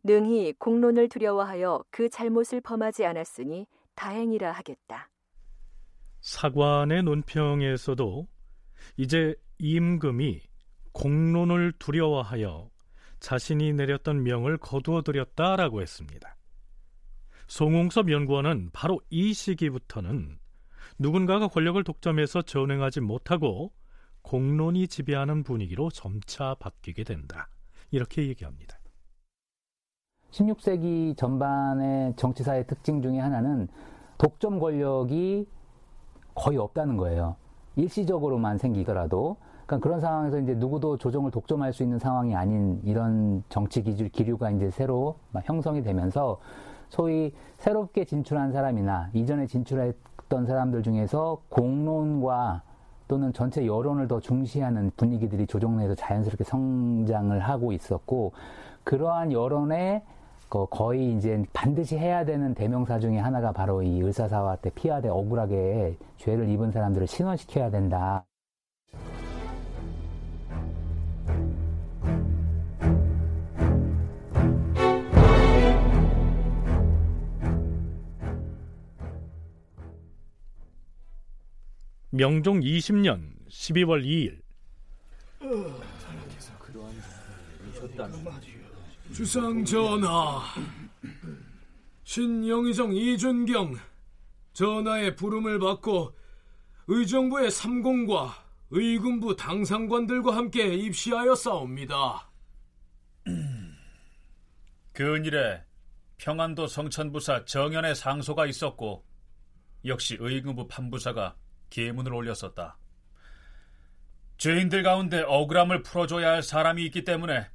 능히 0.02 0.52
공론을 0.58 1.08
두려워하여 1.08 1.84
그 1.90 2.10
잘못을 2.10 2.60
범하지 2.60 3.06
않았으니 3.06 3.66
다행이라 3.94 4.52
하겠다. 4.52 5.10
사관의 6.20 7.02
논평에서도 7.04 8.26
이제 8.96 9.34
임금이 9.58 10.42
공론을 10.92 11.72
두려워하여 11.78 12.70
자신이 13.20 13.72
내렸던 13.72 14.22
명을 14.22 14.58
거두어 14.58 15.02
들였다라고 15.02 15.80
했습니다. 15.80 16.36
송웅섭 17.46 18.10
연구원은 18.10 18.70
바로 18.72 19.00
이 19.10 19.32
시기부터는 19.32 20.38
누군가가 20.98 21.48
권력을 21.48 21.82
독점해서 21.82 22.42
전행하지 22.42 23.00
못하고 23.00 23.72
공론이 24.22 24.88
지배하는 24.88 25.42
분위기로 25.42 25.90
점차 25.90 26.54
바뀌게 26.58 27.04
된다. 27.04 27.48
이렇게 27.90 28.26
얘기합니다. 28.28 28.78
16세기 30.30 31.16
전반의 31.16 32.14
정치사의 32.16 32.66
특징 32.66 33.02
중에 33.02 33.18
하나는 33.18 33.68
독점 34.18 34.58
권력이 34.58 35.46
거의 36.34 36.58
없다는 36.58 36.96
거예요. 36.96 37.36
일시적으로만 37.76 38.58
생기더라도. 38.58 39.36
그러니까 39.66 39.78
그런 39.78 40.00
상황에서 40.00 40.40
이제 40.40 40.54
누구도 40.54 40.96
조정을 40.98 41.30
독점할 41.30 41.72
수 41.72 41.82
있는 41.82 41.98
상황이 41.98 42.34
아닌 42.34 42.80
이런 42.84 43.44
정치 43.48 43.82
기류가 43.82 44.50
이제 44.50 44.70
새로 44.70 45.18
형성이 45.44 45.82
되면서 45.82 46.40
소위 46.94 47.32
새롭게 47.58 48.04
진출한 48.04 48.52
사람이나 48.52 49.10
이전에 49.14 49.48
진출했던 49.48 50.46
사람들 50.46 50.84
중에서 50.84 51.38
공론과 51.48 52.62
또는 53.08 53.32
전체 53.32 53.66
여론을 53.66 54.06
더 54.06 54.20
중시하는 54.20 54.92
분위기들이 54.96 55.48
조정 55.48 55.76
내에서 55.76 55.96
자연스럽게 55.96 56.44
성장을 56.44 57.36
하고 57.40 57.72
있었고 57.72 58.32
그러한 58.84 59.32
여론에 59.32 60.04
거의 60.70 61.16
이제 61.16 61.44
반드시 61.52 61.98
해야 61.98 62.24
되는 62.24 62.54
대명사 62.54 63.00
중에 63.00 63.18
하나가 63.18 63.50
바로 63.50 63.82
이 63.82 64.00
을사사화 64.00 64.56
때 64.56 64.70
피하되 64.70 65.08
억울하게 65.08 65.96
죄를 66.18 66.48
입은 66.48 66.70
사람들을 66.70 67.08
신원시켜야 67.08 67.70
된다. 67.70 68.24
명종 82.14 82.60
20년 82.60 83.28
12월 83.48 84.04
2일 84.04 84.40
주상 89.12 89.64
전하, 89.64 90.40
신영의정 92.04 92.94
이준경 92.94 93.74
전하의 94.52 95.16
부름을 95.16 95.58
받고 95.58 96.14
의정부의 96.86 97.50
삼공과 97.50 98.44
의군부 98.70 99.34
당상관들과 99.34 100.36
함께 100.36 100.72
입시하여 100.72 101.34
싸웁니다. 101.34 102.30
근일에 104.92 105.64
평안도 106.18 106.68
성천부사 106.68 107.44
정연의 107.44 107.96
상소가 107.96 108.46
있었고 108.46 109.04
역시 109.84 110.16
의군부 110.20 110.68
판부사가 110.68 111.34
계문을 111.74 112.14
올렸었다. 112.14 112.78
죄인들 114.38 114.84
가운데 114.84 115.22
억울함을 115.22 115.82
풀어줘야 115.82 116.30
할 116.30 116.42
사람이 116.42 116.84
있기 116.86 117.02
때문에 117.02 117.50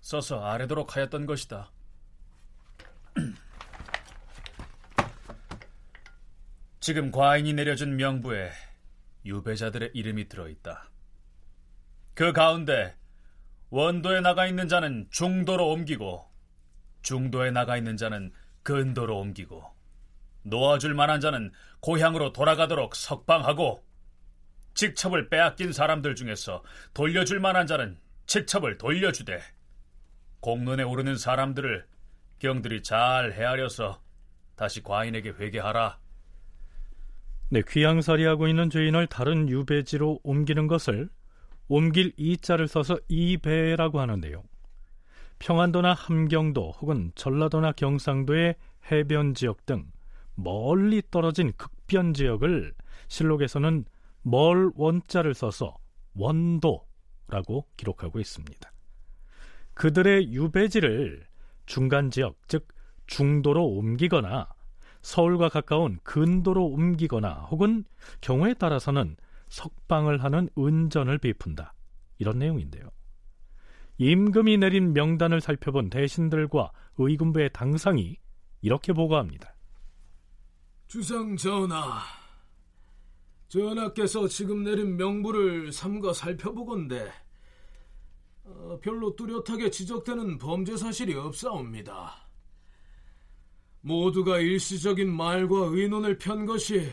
써서 0.00 0.44
아래도록 0.44 0.94
하였던 0.96 1.24
것이다. 1.24 1.72
지금 6.80 7.10
과인이 7.10 7.54
내려준 7.54 7.96
명부에 7.96 8.52
유배자들의 9.24 9.92
이름이 9.94 10.28
들어있다. 10.28 10.90
그 12.12 12.34
가운데 12.34 12.94
원도에 13.70 14.20
나가 14.20 14.46
있는 14.46 14.68
자는 14.68 15.08
중도로 15.10 15.70
옮기고 15.70 16.30
중도에 17.00 17.50
나가 17.50 17.78
있는 17.78 17.96
자는 17.96 18.30
근도로 18.62 19.18
옮기고 19.18 19.77
놓아줄 20.42 20.94
만한 20.94 21.20
자는 21.20 21.52
고향으로 21.80 22.32
돌아가도록 22.32 22.96
석방하고 22.96 23.84
직첩을 24.74 25.28
빼앗긴 25.28 25.72
사람들 25.72 26.14
중에서 26.14 26.62
돌려줄 26.94 27.40
만한 27.40 27.66
자는 27.66 27.98
직첩을 28.26 28.78
돌려주되 28.78 29.40
공론에 30.40 30.82
오르는 30.82 31.16
사람들을 31.16 31.86
경들이 32.38 32.82
잘 32.82 33.32
헤아려서 33.32 34.00
다시 34.54 34.82
과인에게 34.82 35.30
회개하라. 35.30 35.98
네, 37.50 37.62
귀양살이하고 37.66 38.46
있는 38.46 38.70
죄인을 38.70 39.06
다른 39.06 39.48
유배지로 39.48 40.20
옮기는 40.22 40.66
것을 40.66 41.08
옮길 41.66 42.12
이자를 42.16 42.68
써서 42.68 42.98
이배라고 43.08 44.00
하는데요. 44.00 44.42
평안도나 45.38 45.94
함경도 45.94 46.72
혹은 46.80 47.12
전라도나 47.14 47.72
경상도의 47.72 48.56
해변 48.90 49.34
지역 49.34 49.64
등 49.66 49.86
멀리 50.38 51.02
떨어진 51.10 51.52
극변 51.56 52.14
지역을 52.14 52.72
실록에서는 53.08 53.84
멀 54.22 54.70
원자를 54.76 55.34
써서 55.34 55.76
원도라고 56.14 57.66
기록하고 57.76 58.20
있습니다. 58.20 58.72
그들의 59.74 60.32
유배지를 60.32 61.26
중간 61.66 62.10
지역, 62.10 62.36
즉 62.46 62.68
중도로 63.06 63.64
옮기거나 63.66 64.48
서울과 65.02 65.48
가까운 65.48 65.98
근도로 66.04 66.66
옮기거나 66.66 67.46
혹은 67.50 67.84
경우에 68.20 68.54
따라서는 68.54 69.16
석방을 69.48 70.22
하는 70.22 70.48
은전을 70.56 71.18
베푼다. 71.18 71.74
이런 72.18 72.38
내용인데요. 72.38 72.90
임금이 73.98 74.58
내린 74.58 74.92
명단을 74.92 75.40
살펴본 75.40 75.90
대신들과 75.90 76.70
의군부의 76.98 77.50
당상이 77.52 78.16
이렇게 78.60 78.92
보고합니다. 78.92 79.54
주상 80.88 81.36
전하, 81.36 82.00
전하께서 83.48 84.26
지금 84.26 84.64
내린 84.64 84.96
명부를 84.96 85.70
삼가 85.70 86.14
살펴보건대 86.14 87.12
어, 88.44 88.78
별로 88.80 89.14
뚜렷하게 89.14 89.68
지적되는 89.68 90.38
범죄 90.38 90.78
사실이 90.78 91.12
없사옵니다. 91.12 92.26
모두가 93.82 94.38
일시적인 94.38 95.14
말과 95.14 95.66
의논을 95.66 96.16
편 96.16 96.46
것이 96.46 96.90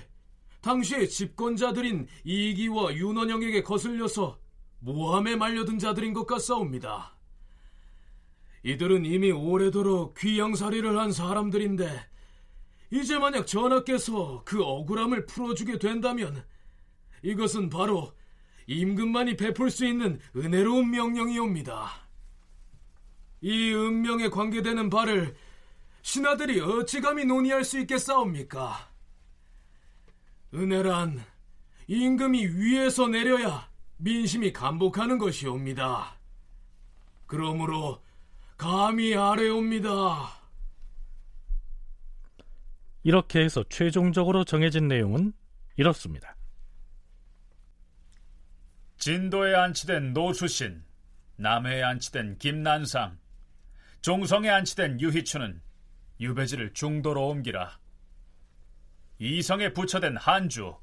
당시의 0.60 1.08
집권자들인 1.08 2.06
이기와 2.26 2.96
윤원영에게 2.96 3.64
거슬려서 3.64 4.38
모함에 4.80 5.38
말려든 5.38 5.80
자들인 5.80 6.12
것 6.12 6.26
같사옵니다. 6.26 7.16
이들은 8.64 9.06
이미 9.06 9.32
오래도록 9.32 10.16
귀양살이를 10.18 11.00
한 11.00 11.14
사람들인데 11.14 12.15
이제 12.92 13.18
만약 13.18 13.48
전하께서 13.48 14.44
그 14.46 14.64
억울함을 14.64 15.26
풀어주게 15.26 15.80
된다면 15.80 16.46
이것은 17.24 17.70
바로 17.70 18.14
임금만이 18.68 19.36
베풀 19.38 19.70
수 19.70 19.86
있는 19.86 20.20
은혜로운 20.36 20.92
명령이옵니다. 20.92 22.06
이 23.42 23.74
은명에 23.74 24.30
관계되는 24.30 24.90
바를 24.90 25.36
신하들이 26.02 26.60
어찌 26.62 27.02
감히 27.02 27.26
논의할 27.26 27.64
수 27.64 27.80
있겠사옵니까? 27.80 28.90
은혜란 30.54 31.24
임금이 31.88 32.48
위에서 32.48 33.08
내려야 33.08 33.70
민심이 33.98 34.52
감복하는 34.52 35.18
것이옵니다. 35.18 36.18
그러므로 37.28 38.02
감히 38.58 39.16
아래옵니다. 39.16 40.45
이렇게 43.06 43.42
해서 43.42 43.64
최종적으로 43.70 44.44
정해진 44.44 44.88
내용은 44.88 45.32
이렇습니다. 45.78 46.36
진도에 48.98 49.54
안치된 49.54 50.14
노수신, 50.14 50.84
남해에 51.36 51.84
안치된 51.84 52.40
김난상, 52.40 53.20
종성에 54.02 54.50
안치된 54.50 55.00
유희춘은 55.00 55.62
유배지를 56.20 56.74
중도로 56.74 57.28
옮기라. 57.28 57.78
이성에 59.20 59.74
부처된 59.74 60.18
한주, 60.18 60.76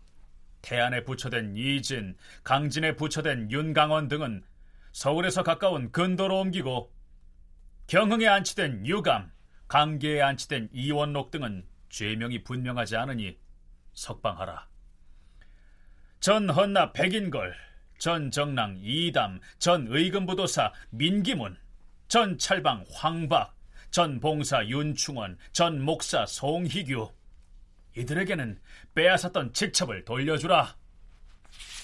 태안에 0.60 1.02
부처된 1.02 1.56
이진, 1.56 2.16
강진에 2.44 2.94
부처된 2.94 3.50
윤강원 3.50 4.06
등은 4.06 4.44
서울에서 4.92 5.42
가까운 5.42 5.90
근도로 5.90 6.38
옮기고 6.38 6.92
경흥에 7.88 8.28
안치된 8.28 8.86
유감, 8.86 9.32
강계에 9.66 10.22
안치된 10.22 10.68
이원록 10.72 11.32
등은 11.32 11.66
죄명이 11.92 12.42
분명하지 12.42 12.96
않으니 12.96 13.38
석방하라. 13.92 14.66
전 16.20 16.48
헌나 16.48 16.92
백인걸, 16.92 17.54
전 17.98 18.30
정랑 18.30 18.78
이담, 18.82 19.40
전 19.58 19.86
의금부도사 19.88 20.72
민기문, 20.90 21.58
전 22.08 22.38
찰방 22.38 22.86
황박, 22.90 23.54
전 23.90 24.20
봉사 24.20 24.66
윤충원, 24.66 25.36
전 25.52 25.82
목사 25.82 26.24
송희규 26.24 27.12
이들에게는 27.96 28.58
빼앗았던 28.94 29.52
직첩을 29.52 30.06
돌려주라. 30.06 30.74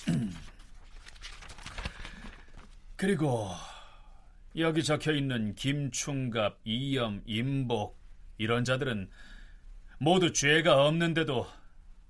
그리고 2.96 3.50
여기 4.56 4.82
적혀 4.82 5.12
있는 5.12 5.54
김충갑, 5.54 6.60
이염, 6.64 7.22
임복 7.26 7.98
이런 8.38 8.64
자들은 8.64 9.10
모두 9.98 10.32
죄가 10.32 10.86
없는데도 10.86 11.46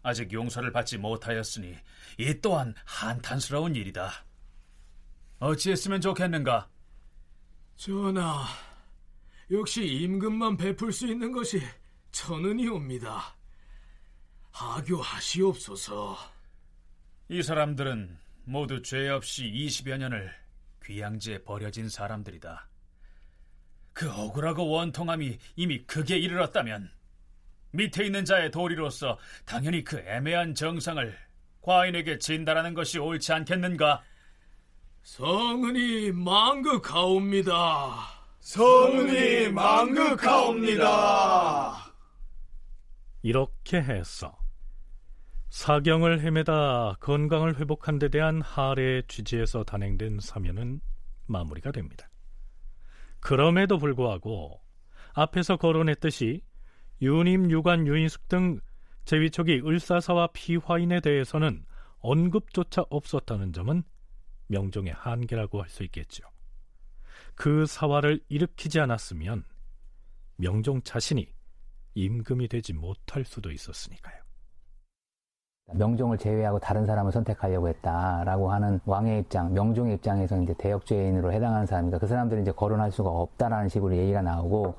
아직 0.03 0.33
용서를 0.33 0.73
받지 0.73 0.99
못하였으니 0.99 1.75
이 2.19 2.41
또한 2.41 2.75
한탄스러운 2.85 3.75
일이다. 3.75 4.25
어찌했으면 5.41 6.01
좋겠는가? 6.01 6.69
전하, 7.77 8.45
역시 9.51 9.87
임금만 9.87 10.57
베풀 10.57 10.93
수 10.93 11.07
있는 11.07 11.33
것이 11.33 11.61
천은이옵니다. 12.13 13.37
하교하시옵소서. 14.51 16.17
이 17.29 17.43
사람들은 17.43 18.19
모두 18.45 18.83
죄 18.83 19.09
없이 19.09 19.45
20여 19.45 19.99
년을 19.99 20.35
귀양지에 20.85 21.45
버려진 21.45 21.89
사람들이다. 21.89 22.69
그 23.93 24.11
억울하고 24.11 24.69
원통함이 24.69 25.39
이미 25.57 25.85
극에 25.85 26.17
이르렀다면 26.17 26.91
밑에 27.71 28.05
있는 28.07 28.25
자의 28.25 28.51
도리로서 28.51 29.19
당연히 29.45 29.85
그 29.85 29.99
애매한 29.99 30.55
정상을 30.55 31.17
과인에게 31.61 32.19
진달하는 32.19 32.75
것이 32.75 32.99
옳지 32.99 33.33
않겠는가? 33.33 34.03
성은이 35.03 36.13
망극하옵니다. 36.13 37.55
성은이 38.41 39.49
망극하옵니다. 39.53 40.89
이렇게 43.23 43.83
해서 43.83 44.39
사경을 45.51 46.21
헤매다 46.21 46.97
건강을 47.01 47.59
회복한 47.59 47.99
데 47.99 48.09
대한 48.09 48.41
하례의 48.43 49.03
취지에서 49.09 49.65
단행된 49.65 50.21
사면은 50.21 50.81
마무리가 51.27 51.73
됩니다. 51.73 52.09
그럼에도 53.21 53.79
불구하고 53.79 54.61
앞에서 55.15 55.57
거론했듯이 55.57 56.43
유님, 57.01 57.51
유관, 57.51 57.87
유인숙 57.87 58.29
등 58.29 58.61
제위촉이 59.05 59.63
을사사와 59.65 60.29
피화인에 60.33 61.01
대해서는 61.01 61.65
언급조차 62.01 62.85
없었다는 62.91 63.53
점은 63.53 63.83
명종의 64.49 64.93
한계라고 64.93 65.63
할 65.63 65.69
수 65.69 65.83
있겠죠. 65.85 66.25
그 67.35 67.67
사화를 67.67 68.21
일으키지 68.29 68.81
않았으면 68.81 69.45
명종 70.37 70.83
자신이 70.83 71.27
임금이 71.95 72.49
되지 72.49 72.73
못할 72.73 73.25
수도 73.25 73.51
있었으니까요. 73.51 74.23
명종을 75.75 76.17
제외하고 76.17 76.59
다른 76.59 76.87
사람을 76.87 77.13
선택하려고 77.13 77.69
했다라고 77.69 78.51
하는 78.51 78.81
왕의 78.87 79.21
입장, 79.21 79.53
명종의 79.53 79.97
입장에서 79.97 80.41
이제 80.41 80.55
대역죄인으로 80.57 81.33
해당하는 81.33 81.67
사람이니까 81.67 81.99
그 81.99 82.07
사람들은 82.07 82.43
이제 82.43 82.53
거론할 82.53 82.91
수가 82.91 83.11
없다라는 83.11 83.69
식으로 83.69 83.95
얘기가 83.97 84.23
나오고 84.23 84.75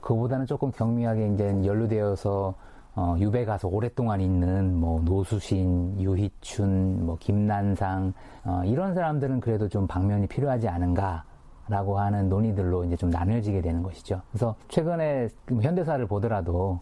그보다는 0.00 0.46
조금 0.46 0.70
경미하게 0.72 1.28
이제 1.34 1.64
연루되어서 1.64 2.54
어, 2.96 3.16
유배 3.18 3.44
가서 3.44 3.68
오랫동안 3.68 4.20
있는 4.20 4.74
뭐 4.74 5.00
노수신, 5.02 6.00
유희춘, 6.00 7.06
뭐 7.06 7.16
김난상 7.20 8.12
어, 8.44 8.62
이런 8.64 8.94
사람들은 8.94 9.40
그래도 9.40 9.68
좀 9.68 9.86
방면이 9.86 10.26
필요하지 10.26 10.68
않은가 10.68 11.24
라고 11.68 12.00
하는 12.00 12.28
논의들로 12.28 12.84
이제 12.84 12.96
좀 12.96 13.10
나눠지게 13.10 13.60
되는 13.60 13.82
것이죠. 13.82 14.20
그래서 14.32 14.56
최근에 14.68 15.28
현대사를 15.62 16.04
보더라도 16.06 16.80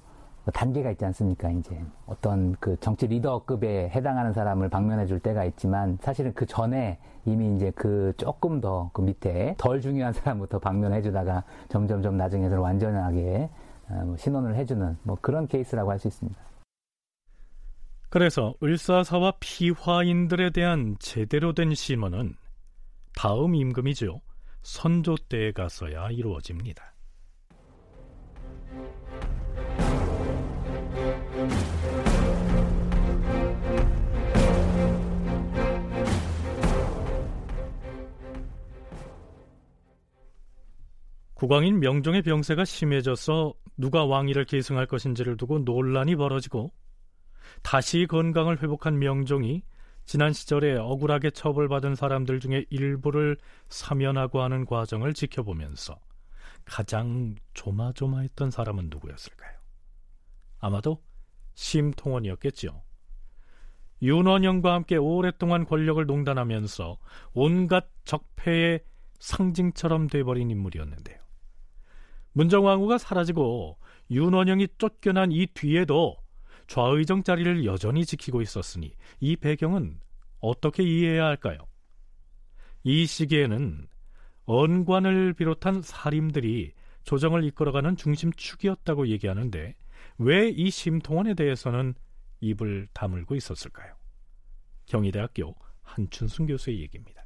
단계가 0.52 0.90
있지 0.90 1.04
않습니까? 1.04 1.50
이제 1.50 1.80
어떤 2.06 2.56
그 2.60 2.76
정치 2.80 3.06
리더급에 3.06 3.90
해당하는 3.90 4.32
사람을 4.32 4.68
방면해 4.68 5.06
줄 5.06 5.20
때가 5.20 5.44
있지만 5.44 5.98
사실은 6.00 6.32
그 6.34 6.46
전에 6.46 6.98
이미 7.24 7.54
이제 7.56 7.70
그 7.74 8.12
조금 8.16 8.60
더 8.60 8.90
그 8.92 9.02
밑에 9.02 9.54
덜 9.58 9.80
중요한 9.80 10.12
사람부터 10.12 10.58
방면해 10.58 11.02
주다가 11.02 11.44
점점점 11.68 12.16
나중에는 12.16 12.58
완전하게 12.58 13.48
어, 13.88 14.02
뭐 14.04 14.16
신원을 14.16 14.54
해주는 14.56 14.96
뭐 15.02 15.16
그런 15.20 15.46
케이스라고 15.46 15.90
할 15.90 15.98
수 15.98 16.08
있습니다. 16.08 16.38
그래서 18.10 18.54
을사사와 18.62 19.34
피화인들에 19.38 20.50
대한 20.50 20.96
제대로 20.98 21.52
된 21.52 21.74
심언은 21.74 22.34
다음 23.14 23.54
임금이죠. 23.54 24.20
선조 24.62 25.16
때에 25.28 25.52
가서야 25.52 26.10
이루어집니다. 26.10 26.94
국왕인 41.38 41.78
명종의 41.78 42.22
병세가 42.22 42.64
심해져서 42.64 43.54
누가 43.76 44.04
왕위를 44.04 44.44
계승할 44.44 44.86
것인지를 44.86 45.36
두고 45.36 45.60
논란이 45.60 46.16
벌어지고 46.16 46.72
다시 47.62 48.08
건강을 48.08 48.60
회복한 48.60 48.98
명종이 48.98 49.62
지난 50.04 50.32
시절에 50.32 50.74
억울하게 50.74 51.30
처벌받은 51.30 51.94
사람들 51.94 52.40
중에 52.40 52.64
일부를 52.70 53.36
사면하고 53.68 54.42
하는 54.42 54.64
과정을 54.64 55.14
지켜보면서 55.14 56.00
가장 56.64 57.36
조마조마했던 57.54 58.50
사람은 58.50 58.88
누구였을까요? 58.90 59.58
아마도 60.58 61.04
심통원이었겠지요. 61.54 62.82
윤원영과 64.02 64.74
함께 64.74 64.96
오랫동안 64.96 65.64
권력을 65.64 66.04
농단하면서 66.04 66.98
온갖 67.34 67.88
적폐의 68.04 68.80
상징처럼 69.20 70.08
돼버린 70.08 70.50
인물이었는데요. 70.50 71.27
문정왕후가 72.32 72.98
사라지고 72.98 73.78
윤원영이 74.10 74.68
쫓겨난 74.78 75.32
이 75.32 75.46
뒤에도 75.46 76.16
좌의정 76.66 77.22
자리를 77.22 77.64
여전히 77.64 78.04
지키고 78.04 78.42
있었으니 78.42 78.94
이 79.20 79.36
배경은 79.36 80.00
어떻게 80.40 80.82
이해해야 80.82 81.24
할까요? 81.24 81.58
이 82.84 83.06
시기에는 83.06 83.88
언관을 84.44 85.34
비롯한 85.34 85.82
사림들이 85.82 86.72
조정을 87.04 87.44
이끌어가는 87.44 87.96
중심축이었다고 87.96 89.08
얘기하는데 89.08 89.74
왜 90.18 90.50
이 90.50 90.70
심통원에 90.70 91.34
대해서는 91.34 91.94
입을 92.40 92.88
다물고 92.92 93.34
있었을까요? 93.34 93.94
경희대학교 94.86 95.54
한춘순 95.82 96.46
교수의 96.46 96.80
얘기입니다. 96.80 97.17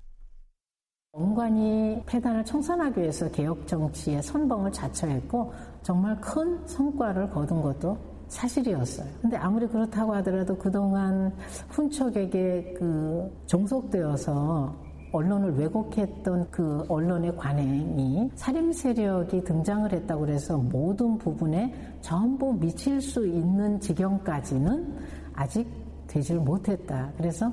원관이 1.14 2.04
폐단을 2.06 2.42
청산하기 2.42 2.98
위해서 2.98 3.30
개혁 3.30 3.66
정치의 3.66 4.22
선봉을 4.22 4.72
자처했고 4.72 5.52
정말 5.82 6.18
큰 6.22 6.66
성과를 6.66 7.28
거둔 7.28 7.60
것도 7.60 7.98
사실이었어요. 8.28 9.06
근데 9.20 9.36
아무리 9.36 9.68
그렇다고 9.68 10.14
하더라도 10.14 10.56
그동안 10.56 11.30
훈척에게 11.68 12.76
그 12.78 13.30
종속되어서 13.44 14.74
언론을 15.12 15.58
왜곡했던 15.58 16.50
그 16.50 16.86
언론의 16.88 17.36
관행이 17.36 18.30
살림 18.34 18.72
세력이 18.72 19.44
등장을 19.44 19.92
했다고 19.92 20.28
해서 20.28 20.56
모든 20.56 21.18
부분에 21.18 21.74
전부 22.00 22.54
미칠 22.58 23.02
수 23.02 23.26
있는 23.26 23.78
지경까지는 23.80 24.96
아직 25.34 25.68
되질 26.06 26.38
못했다. 26.38 27.12
그래서 27.18 27.52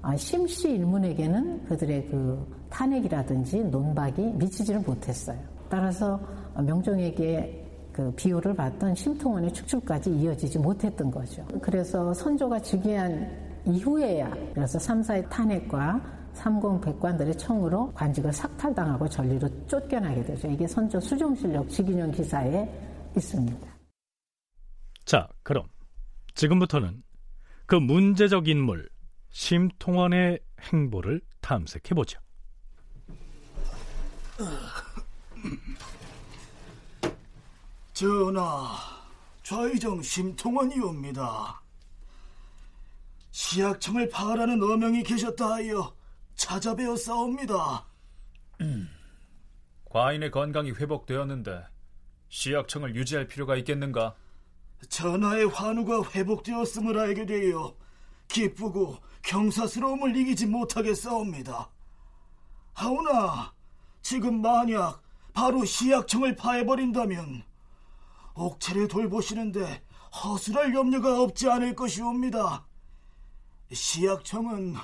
아, 0.00 0.16
심씨 0.16 0.70
일문에게는 0.70 1.64
그들의 1.64 2.06
그 2.06 2.65
탄핵이라든지 2.76 3.64
논박이 3.64 4.20
미치지를 4.34 4.80
못했어요. 4.80 5.38
따라서 5.70 6.20
명종에게 6.54 7.64
그 7.90 8.12
비호를 8.14 8.54
받던 8.54 8.94
심통원의 8.94 9.50
축출까지 9.54 10.10
이어지지 10.10 10.58
못했던 10.58 11.10
거죠. 11.10 11.46
그래서 11.62 12.12
선조가 12.12 12.60
즉위한 12.60 13.62
이후에야 13.64 14.30
그래서 14.52 14.78
3사의 14.78 15.26
탄핵과 15.30 16.00
삼공 16.34 16.82
백관들의 16.82 17.38
청으로 17.38 17.92
관직을 17.94 18.30
삭탈당하고 18.30 19.08
전리로 19.08 19.48
쫓겨나게 19.66 20.22
되죠. 20.24 20.48
이게 20.48 20.66
선조 20.66 21.00
수종실력 21.00 21.70
직인용 21.70 22.10
기사에 22.10 22.68
있습니다. 23.16 23.66
자, 25.06 25.26
그럼 25.42 25.64
지금부터는 26.34 27.02
그 27.64 27.76
문제적 27.76 28.48
인물 28.48 28.86
심통원의 29.30 30.40
행보를 30.60 31.22
탐색해 31.40 31.94
보죠. 31.94 32.20
전하, 37.92 38.76
좌의정 39.42 40.02
심통원이옵니다. 40.02 41.62
시약청을 43.30 44.10
파하라는 44.10 44.62
어명이 44.62 45.02
계셨다 45.02 45.52
하여 45.52 45.94
찾아뵈어 46.34 46.96
싸웁니다. 46.96 47.86
음, 48.60 48.88
과인의 49.86 50.30
건강이 50.30 50.72
회복되었는데 50.72 51.64
시약청을 52.28 52.94
유지할 52.96 53.28
필요가 53.28 53.56
있겠는가? 53.56 54.14
전하의 54.90 55.46
환우가 55.46 56.10
회복되었음을 56.10 56.98
알게 56.98 57.24
되어 57.24 57.74
기쁘고 58.28 58.98
경사스러움을 59.22 60.14
이기지 60.16 60.46
못하겠사옵니다. 60.46 61.70
하오나 62.74 63.55
지금 64.08 64.40
만약 64.40 65.02
바로 65.32 65.64
시약청을 65.64 66.36
파해버린다면 66.36 67.42
옥체를 68.36 68.86
돌보시는데 68.86 69.82
허술할 70.22 70.72
염려가 70.72 71.22
없지 71.22 71.50
않을 71.50 71.74
것이옵니다. 71.74 72.64
시약청은 73.72 74.76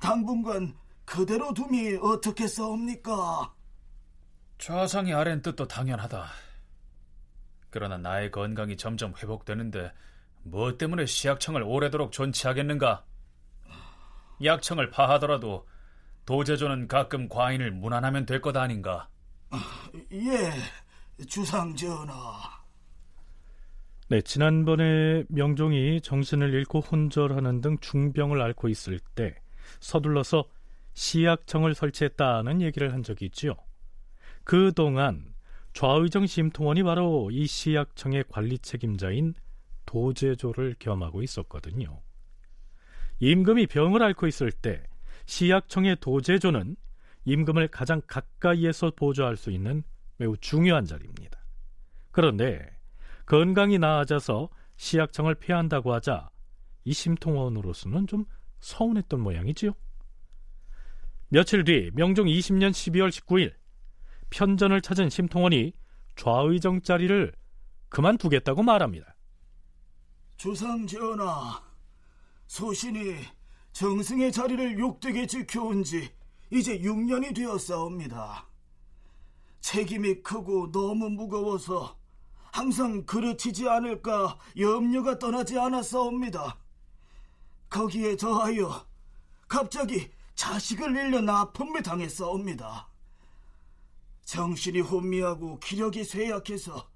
당분간 0.00 0.74
그대로 1.04 1.52
둠이 1.52 1.98
어떻게 2.00 2.46
싸웁니까? 2.46 3.52
좌상이 4.56 5.12
아랜 5.12 5.42
뜻도 5.42 5.68
당연하다. 5.68 6.24
그러나 7.68 7.98
나의 7.98 8.30
건강이 8.30 8.78
점점 8.78 9.12
회복되는데 9.14 9.92
뭐 10.42 10.78
때문에 10.78 11.04
시약청을 11.04 11.62
오래도록 11.62 12.12
존치하겠는가? 12.12 13.04
약청을 14.42 14.88
파하더라도 14.88 15.66
도제조는 16.26 16.88
가끔 16.88 17.28
과인을 17.28 17.70
무난하면 17.70 18.26
될 18.26 18.40
것 18.40 18.56
아닌가? 18.56 19.08
예, 20.12 21.24
주상 21.26 21.74
전하. 21.76 22.14
네, 24.08 24.20
지난번에 24.20 25.24
명종이 25.28 26.00
정신을 26.00 26.52
잃고 26.52 26.80
혼절하는 26.80 27.60
등 27.60 27.78
중병을 27.78 28.40
앓고 28.40 28.68
있을 28.68 28.98
때 29.14 29.36
서둘러서 29.80 30.44
시약청을 30.94 31.74
설치했다는 31.74 32.60
얘기를 32.60 32.92
한 32.92 33.02
적이 33.02 33.26
있지요. 33.26 33.54
그동안 34.44 35.34
좌의정 35.72 36.26
심통원이 36.26 36.82
바로 36.82 37.30
이 37.32 37.46
시약청의 37.46 38.24
관리 38.28 38.58
책임자인 38.58 39.34
도제조를 39.86 40.76
겸하고 40.78 41.22
있었거든요. 41.22 42.00
임금이 43.20 43.66
병을 43.66 44.02
앓고 44.02 44.26
있을 44.26 44.52
때 44.52 44.82
시약청의 45.26 45.96
도제조는 46.00 46.76
임금을 47.24 47.68
가장 47.68 48.02
가까이에서 48.06 48.92
보조할 48.94 49.36
수 49.36 49.50
있는 49.50 49.82
매우 50.16 50.36
중요한 50.36 50.84
자리입니다. 50.84 51.38
그런데 52.10 52.76
건강이 53.26 53.78
나아져서 53.78 54.50
시약청을 54.76 55.36
폐한다고 55.36 55.92
하자 55.94 56.30
이 56.84 56.92
심통원으로서는 56.92 58.06
좀 58.06 58.24
서운했던 58.60 59.20
모양이지요. 59.20 59.72
며칠 61.28 61.64
뒤 61.64 61.90
명종 61.94 62.26
20년 62.26 62.70
12월 62.70 63.08
19일 63.08 63.54
편전을 64.30 64.82
찾은 64.82 65.10
심통원이 65.10 65.72
좌의정 66.16 66.82
자리를 66.82 67.32
그만두겠다고 67.88 68.62
말합니다. 68.62 69.14
주상 70.36 70.86
전하, 70.86 71.62
소신이 72.46 73.16
정승의 73.74 74.30
자리를 74.30 74.78
욕되게 74.78 75.26
지켜온 75.26 75.82
지 75.82 76.08
이제 76.48 76.78
6년이 76.78 77.34
되었사옵니다. 77.34 78.46
책임이 79.60 80.22
크고 80.22 80.70
너무 80.70 81.10
무거워서 81.10 81.98
항상 82.52 83.04
그르치지 83.04 83.68
않을까 83.68 84.38
염려가 84.56 85.18
떠나지 85.18 85.58
않았사옵니다. 85.58 86.56
거기에 87.68 88.16
더하여 88.16 88.86
갑자기 89.48 90.08
자식을 90.36 90.94
잃는 90.94 91.28
아픔을 91.28 91.82
당했사옵니다. 91.82 92.88
정신이 94.24 94.82
혼미하고 94.82 95.58
기력이 95.58 96.04
쇠약해서 96.04 96.88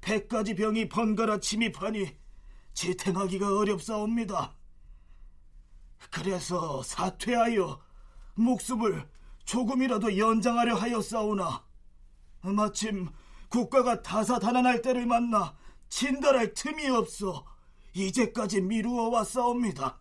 백가지 0.00 0.56
병이 0.56 0.88
번갈아 0.88 1.38
침입하니 1.38 2.16
지탱하기가 2.74 3.56
어렵사옵니다. 3.56 4.57
그래서 6.10 6.82
사퇴하여 6.82 7.80
목숨을 8.34 9.08
조금이라도 9.44 10.18
연장하려 10.18 10.74
하였사오나 10.76 11.64
마침 12.42 13.08
국가가 13.48 14.02
다사다난할 14.02 14.82
때를 14.82 15.06
만나 15.06 15.56
진달할 15.88 16.52
틈이 16.54 16.88
없어 16.88 17.44
이제까지 17.94 18.60
미루어 18.60 19.08
왔사옵니다. 19.08 19.98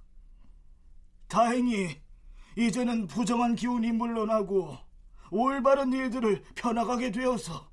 다행히 1.28 2.02
이제는 2.58 3.08
부정한 3.08 3.56
기운이 3.56 3.92
물러나고 3.92 4.78
올바른 5.32 5.94
일들을 5.94 6.44
펴나가게 6.56 7.12
되어서 7.12 7.70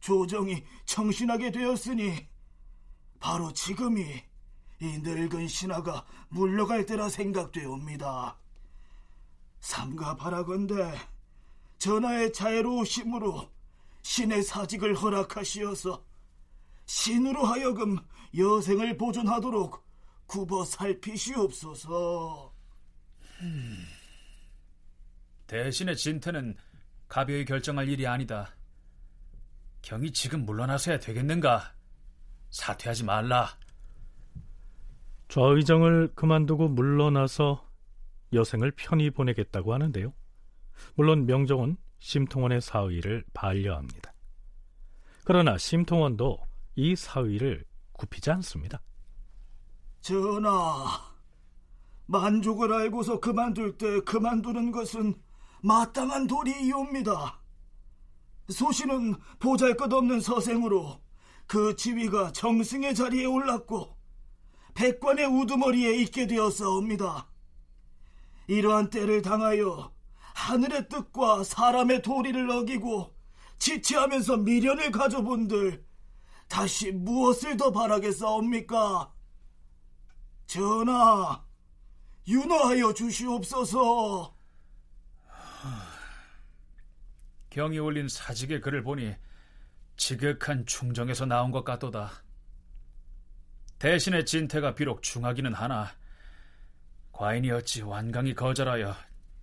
조정이 0.00 0.64
청신하게 0.84 1.50
되었으니 1.50 2.28
바로 3.20 3.52
지금이 3.52 4.22
이 4.84 4.98
늙은 4.98 5.48
신하가 5.48 6.04
물러갈 6.28 6.84
때라 6.84 7.08
생각되옵니다. 7.08 8.36
삼가 9.60 10.14
바라건대 10.16 10.94
전하의 11.78 12.34
자애로우심으로 12.34 13.50
신의 14.02 14.42
사직을 14.42 14.94
허락하시어서 14.94 16.04
신으로 16.84 17.46
하여금 17.46 17.96
여생을 18.36 18.98
보존하도록 18.98 19.82
굽어 20.26 20.66
살피시옵소서. 20.66 22.52
음. 23.40 23.86
대신에 25.46 25.94
진태는 25.94 26.56
가벼이 27.08 27.46
결정할 27.46 27.88
일이 27.88 28.06
아니다. 28.06 28.54
경이 29.80 30.12
지금 30.12 30.44
물러나서야 30.44 30.98
되겠는가? 30.98 31.72
사퇴하지 32.50 33.04
말라. 33.04 33.56
좌의정을 35.28 36.12
그만두고 36.14 36.68
물러나서 36.68 37.68
여생을 38.32 38.72
편히 38.72 39.10
보내겠다고 39.10 39.72
하는데요. 39.72 40.12
물론 40.94 41.26
명종은 41.26 41.76
심통원의 41.98 42.60
사의를 42.60 43.24
반려합니다. 43.32 44.12
그러나 45.24 45.56
심통원도 45.56 46.38
이 46.76 46.96
사의를 46.96 47.64
굽히지 47.92 48.30
않습니다. 48.30 48.80
전하, 50.00 51.14
만족을 52.06 52.72
알고서 52.72 53.20
그만둘 53.20 53.78
때 53.78 54.00
그만두는 54.00 54.70
것은 54.70 55.14
마땅한 55.62 56.26
도리이옵니다. 56.26 57.40
소신은 58.50 59.14
보잘것없는 59.38 60.20
서생으로 60.20 61.00
그 61.46 61.74
지위가 61.76 62.32
정승의 62.32 62.94
자리에 62.94 63.24
올랐고 63.24 63.93
백관의 64.74 65.26
우두머리에 65.26 65.96
있게 66.02 66.26
되었사옵니다. 66.26 67.28
이러한 68.46 68.90
때를 68.90 69.22
당하여 69.22 69.92
하늘의 70.34 70.88
뜻과 70.88 71.44
사람의 71.44 72.02
도리를 72.02 72.50
어기고 72.50 73.14
지체하면서 73.58 74.38
미련을 74.38 74.90
가져본들 74.90 75.84
다시 76.48 76.92
무엇을 76.92 77.56
더 77.56 77.72
바라겠사옵니까? 77.72 79.12
전하, 80.46 81.42
윤호하여 82.26 82.92
주시옵소서. 82.92 84.34
경이 87.50 87.78
올린 87.78 88.08
사직의 88.08 88.60
글을 88.60 88.82
보니 88.82 89.14
지극한 89.96 90.66
충정에서 90.66 91.24
나온 91.24 91.52
것 91.52 91.64
같도다. 91.64 92.23
대신에 93.78 94.24
진태가 94.24 94.74
비록 94.74 95.02
중하기는 95.02 95.52
하나 95.52 95.90
과인이 97.12 97.50
어찌 97.50 97.82
완강히 97.82 98.34
거절하여 98.34 98.94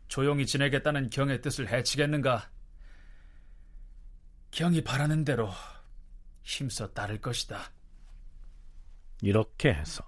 조용히 0.08 0.46
지내겠다는 0.46 1.10
경의 1.10 1.42
뜻을 1.42 1.70
해치겠는가? 1.70 2.50
경이 4.52 4.84
바라는 4.84 5.24
대로 5.24 5.50
힘써 6.44 6.92
따를 6.92 7.22
것이다. 7.22 7.72
이렇게 9.22 9.74
해서 9.74 10.04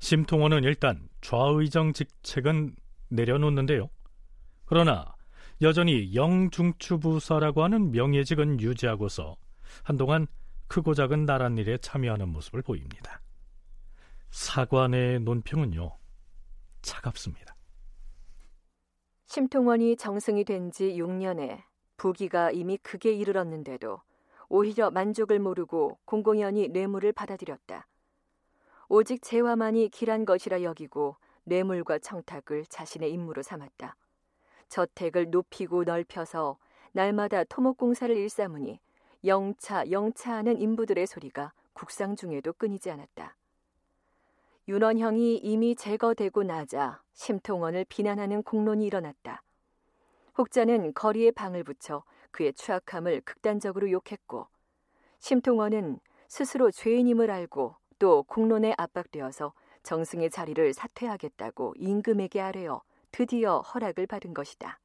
심통원은 0.00 0.64
일단 0.64 1.08
좌의정 1.22 1.94
직책은 1.94 2.76
내려놓는데요. 3.08 3.88
그러나 4.66 5.14
여전히 5.62 6.14
영중추부사라고 6.14 7.62
하는 7.62 7.92
명예직은 7.92 8.60
유지하고서 8.60 9.36
한동안 9.82 10.26
크고 10.66 10.92
작은 10.92 11.24
나란 11.24 11.56
일에 11.56 11.78
참여하는 11.78 12.28
모습을 12.28 12.60
보입니다. 12.60 13.20
사관의 14.38 15.20
논평은요, 15.20 15.96
차갑습니다. 16.82 17.54
심통원이 19.26 19.96
정승이 19.96 20.44
된 20.44 20.72
지 20.72 20.94
6년에 20.94 21.62
부기가 21.96 22.50
이미 22.50 22.76
크게 22.78 23.12
이르렀는데도 23.12 24.00
오히려 24.48 24.90
만족을 24.90 25.38
모르고 25.38 25.98
공공연히 26.04 26.66
뇌물을 26.66 27.12
받아들였다. 27.12 27.86
오직 28.88 29.22
재화만이 29.22 29.90
길한 29.90 30.24
것이라 30.24 30.64
여기고 30.64 31.16
뇌물과 31.44 32.00
청탁을 32.00 32.66
자신의 32.68 33.12
임무로 33.12 33.42
삼았다. 33.42 33.94
저택을 34.68 35.30
높이고 35.30 35.84
넓혀서 35.84 36.58
날마다 36.90 37.44
토목공사를 37.44 38.16
일삼으니 38.16 38.80
영차 39.24 39.88
영차하는 39.92 40.60
인부들의 40.60 41.06
소리가 41.06 41.52
국상 41.72 42.16
중에도 42.16 42.52
끊이지 42.52 42.90
않았다. 42.90 43.36
윤원형이 44.66 45.36
이미 45.36 45.76
제거되고 45.76 46.42
나자 46.42 47.02
심통원을 47.12 47.84
비난하는 47.86 48.42
공론이 48.42 48.86
일어났다. 48.86 49.42
혹자는 50.38 50.94
거리에 50.94 51.30
방을 51.32 51.64
붙여 51.64 52.02
그의 52.30 52.54
추악함을 52.54 53.20
극단적으로 53.20 53.90
욕했고 53.90 54.48
심통원은 55.18 56.00
스스로 56.28 56.70
죄인임을 56.70 57.30
알고 57.30 57.76
또 57.98 58.22
공론에 58.24 58.74
압박되어서 58.76 59.52
정승의 59.82 60.30
자리를 60.30 60.72
사퇴하겠다고 60.72 61.74
임금에게 61.76 62.40
아뢰어 62.40 62.82
드디어 63.12 63.60
허락을 63.60 64.06
받은 64.06 64.34
것이다. 64.34 64.80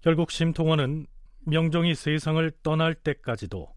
결국 0.00 0.32
심통원은 0.32 1.06
명종이 1.46 1.94
세상을 1.94 2.50
떠날 2.62 2.94
때까지도 2.94 3.72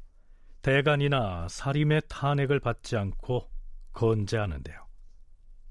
대간이나 0.64 1.48
사림의 1.48 2.02
탄핵을 2.10 2.60
받지 2.60 2.98
않고 2.98 3.55
건재하는데요. 3.96 4.86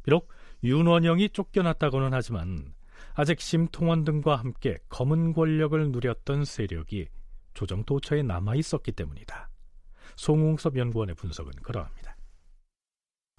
비록 0.03 0.29
윤원영이 0.65 1.31
쫓겨났다고는 1.31 2.13
하지만 2.13 2.75
아직 3.15 3.41
심통원 3.41 4.05
등과 4.05 4.37
함께 4.37 4.79
검은 4.89 5.35
권력을 5.35 5.93
누렸던 5.93 6.45
세력이 6.45 7.09
조정 7.55 7.85
도처에 7.85 8.23
남아 8.23 8.57
있었기 8.57 8.93
때문이다. 8.93 9.49
송웅섭 10.17 10.77
연구원의 10.77 11.15
분석은 11.15 11.53
그러합니다. 11.63 12.17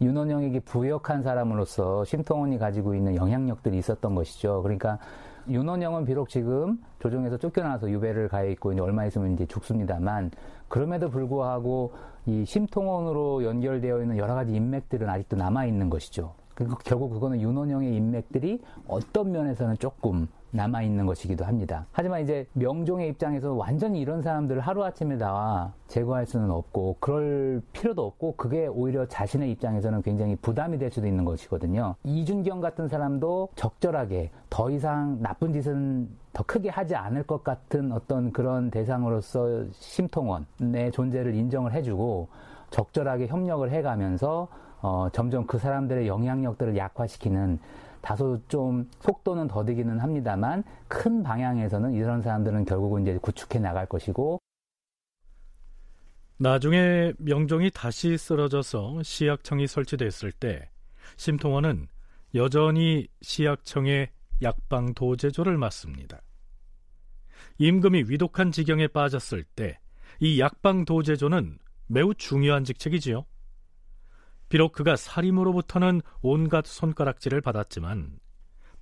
윤원영에게 0.02 0.62
부역한 0.62 1.24
사람으로서 1.24 2.04
심통원이 2.04 2.58
가지고 2.58 2.96
있는 2.96 3.16
영향력들이 3.16 3.78
있었던 3.78 4.14
것이죠. 4.14 4.62
그러니까 4.62 5.00
윤원영은 5.48 6.06
비록 6.06 6.30
지금 6.30 6.80
조정에서 7.00 7.38
쫓겨나서 7.38 7.90
유배를 7.90 8.28
가 8.28 8.44
있고 8.44 8.74
이제 8.74 8.82
얼마 8.82 9.06
있으면 9.06 9.34
이제 9.34 9.46
죽습니다만 9.46 10.32
그럼에도 10.68 11.10
불구하고 11.10 11.94
이 12.28 12.44
심통원으로 12.46 13.44
연결되어 13.44 14.02
있는 14.02 14.18
여러 14.18 14.34
가지 14.34 14.54
인맥들은 14.54 15.08
아직도 15.08 15.36
남아 15.36 15.66
있는 15.66 15.90
것이죠. 15.90 16.34
그러니까 16.56 16.80
결국 16.84 17.12
그거는 17.12 17.42
윤원영의 17.42 17.96
인맥들이 17.96 18.62
어떤 18.88 19.32
면에서는 19.32 19.78
조금 19.78 20.28
남아 20.52 20.84
있는 20.84 21.06
것이기도 21.06 21.44
합니다. 21.44 21.86
하지만 21.92 22.22
이제 22.22 22.48
명종의 22.54 23.10
입장에서 23.10 23.54
완전히 23.54 24.00
이런 24.00 24.22
사람들을 24.22 24.62
하루아침에 24.62 25.18
나와 25.18 25.74
제거할 25.88 26.26
수는 26.26 26.50
없고 26.50 26.96
그럴 27.02 27.62
필요도 27.74 28.06
없고 28.06 28.36
그게 28.38 28.68
오히려 28.68 29.06
자신의 29.06 29.52
입장에서는 29.52 30.02
굉장히 30.02 30.38
부담이 30.38 30.78
될 30.78 30.92
수도 30.92 31.08
있는 31.08 31.26
것이거든요. 31.26 31.96
이준경 32.06 32.62
같은 32.62 32.88
사람도 32.88 33.50
적절하게 33.56 34.32
더 34.50 34.72
이상 34.72 35.22
나쁜 35.22 35.52
짓은 35.52 36.08
더 36.32 36.44
크게 36.44 36.70
하지 36.70 36.96
않을 36.96 37.24
것 37.24 37.44
같은 37.44 37.92
어떤 37.92 38.32
그런 38.32 38.72
대상으로서 38.72 39.66
심통원의 39.74 40.92
존재를 40.94 41.36
인정을 41.36 41.74
해주고 41.74 42.30
적절하게 42.72 43.28
협력을 43.28 43.70
해가면서 43.70 44.48
어, 44.86 45.10
점점 45.12 45.48
그 45.48 45.58
사람들의 45.58 46.08
영향력들을 46.08 46.78
약화시키는 46.78 47.60
다소 48.02 48.40
좀 48.48 48.88
속도는 49.00 49.48
더디기는 49.48 50.00
합니다만 50.00 50.64
큰 50.88 51.24
방향에서는 51.24 51.94
이런 51.94 52.22
사람들은 52.22 52.66
결국은 52.66 53.02
이제 53.02 53.18
구축해 53.20 53.58
나갈 53.58 53.88
것이고 53.88 54.40
나중에 56.38 57.14
명종이 57.18 57.72
다시 57.74 58.16
쓰러져서 58.16 59.02
시약청이 59.02 59.66
설치됐을 59.66 60.32
때 60.34 60.70
심통원은 61.18 61.88
여전히 62.36 63.08
시약청의 63.22 64.10
약방 64.44 64.94
도제조를 64.94 65.58
맡습니다. 65.58 66.22
임금이 67.58 68.04
위독한 68.08 68.52
지경에 68.52 68.88
빠졌을 68.88 69.44
때 69.44 69.80
이 70.20 70.40
약방 70.40 70.86
도제조는 70.86 71.58
매우 71.88 72.14
중요한 72.14 72.64
직책이지요. 72.64 73.26
비록 74.50 74.74
그가 74.74 74.96
사림으로부터는 74.96 76.02
온갖 76.22 76.66
손가락질을 76.66 77.42
받았지만 77.42 78.20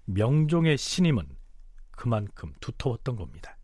명종의 0.06 0.78
신임은 0.78 1.26
그만큼 1.92 2.52
두터웠던 2.60 3.16
겁니다. 3.16 3.58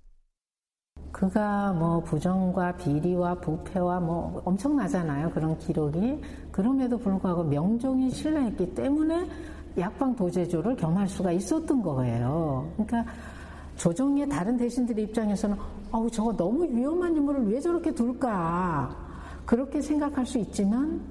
그가 1.11 1.73
뭐 1.73 2.01
부정과 2.01 2.75
비리와 2.77 3.35
부패와 3.35 3.99
뭐 3.99 4.41
엄청나잖아요. 4.45 5.31
그런 5.31 5.57
기록이. 5.57 6.21
그럼에도 6.51 6.97
불구하고 6.97 7.43
명종이 7.43 8.09
신뢰했기 8.09 8.75
때문에 8.75 9.29
약방 9.77 10.15
도제조를 10.15 10.75
겸할 10.75 11.07
수가 11.07 11.31
있었던 11.31 11.81
거예요. 11.81 12.71
그러니까 12.75 13.11
조정의 13.77 14.27
다른 14.27 14.57
대신들의 14.57 15.05
입장에서는 15.05 15.57
어우 15.91 16.11
저거 16.11 16.35
너무 16.35 16.65
위험한 16.65 17.15
인물을 17.15 17.47
왜 17.47 17.59
저렇게 17.59 17.93
둘까 17.93 18.95
그렇게 19.45 19.81
생각할 19.81 20.25
수 20.25 20.37
있지만 20.37 21.01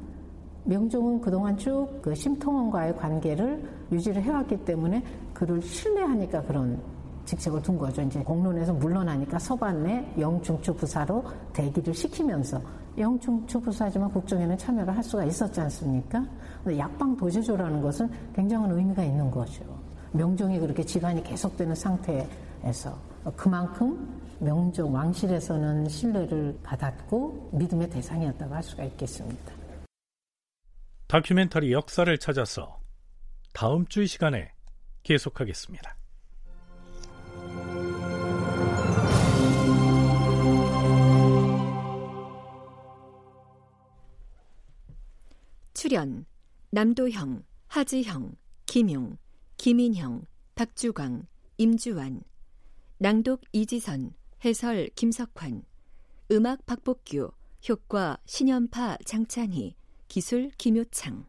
명종은 0.69 1.21
그동안 1.23 1.57
쭉 1.57 1.89
그 2.03 2.15
심통원과의 2.15 2.97
관계를 2.97 3.63
유지를 3.91 4.23
해왔기 4.23 4.65
때문에 4.65 5.03
그를 5.33 5.63
신뢰하니까 5.63 6.43
그런 6.43 6.79
직책을 7.25 7.63
둔 7.63 7.79
거죠. 7.79 8.03
이제 8.03 8.21
공론에서 8.21 8.73
물러나니까 8.75 9.39
서반내 9.39 10.15
영충추 10.19 10.75
부사로 10.75 11.25
대기를 11.53 11.93
시키면서 11.93 12.61
영충추 12.97 13.61
부사지만 13.61 14.11
국정에는 14.11 14.57
참여를 14.57 14.97
할 14.97 15.03
수가 15.03 15.25
있었지 15.25 15.61
않습니까? 15.61 16.25
약방 16.77 17.17
도제조라는 17.17 17.81
것은 17.81 18.11
굉장한 18.35 18.71
의미가 18.71 19.05
있는 19.05 19.31
거죠. 19.31 19.65
명종이 20.13 20.59
그렇게 20.59 20.83
지간이 20.83 21.23
계속되는 21.23 21.75
상태에서 21.75 22.97
그만큼 23.37 24.09
명종 24.39 24.95
왕실에서는 24.95 25.89
신뢰를 25.89 26.59
받았고 26.63 27.51
믿음의 27.53 27.91
대상이었다고 27.91 28.55
할 28.55 28.63
수가 28.63 28.85
있겠습니다. 28.85 29.68
다큐멘터리 31.09 31.73
역사를 31.73 32.19
찾아서 32.19 32.83
다음 33.55 33.87
주 33.87 34.03
이 34.03 34.07
시간에 34.07 34.53
계속하겠습니다. 35.05 35.97
출연 45.73 46.27
남도형, 46.71 47.43
하지형, 47.69 48.35
김용, 48.67 49.17
김인형, 49.57 50.27
박주광, 50.55 51.27
임주환 51.57 52.23
낭독 52.99 53.41
이지선, 53.53 54.13
해설 54.45 54.91
김석환 54.95 55.63
음악 56.33 56.67
박복규, 56.67 57.31
효과 57.67 58.19
신연파 58.27 58.99
장찬희 59.07 59.75
기술 60.09 60.51
김효창. 60.57 61.27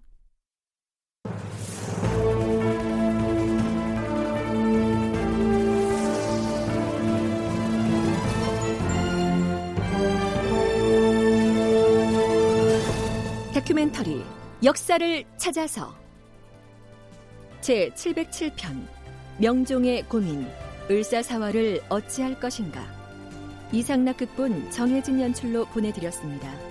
다큐멘터리 13.54 14.24
역사를 14.64 15.26
찾아서. 15.36 15.94
제 17.60 17.90
707편 17.90 18.88
명종의 19.40 20.04
고민 20.04 20.48
을사사화를 20.90 21.82
어찌할 21.90 22.40
것인가. 22.40 22.88
이상락 23.74 24.18
극본 24.18 24.72
정혜진 24.72 25.20
연출로 25.20 25.66
보내드렸습니다. 25.66 26.68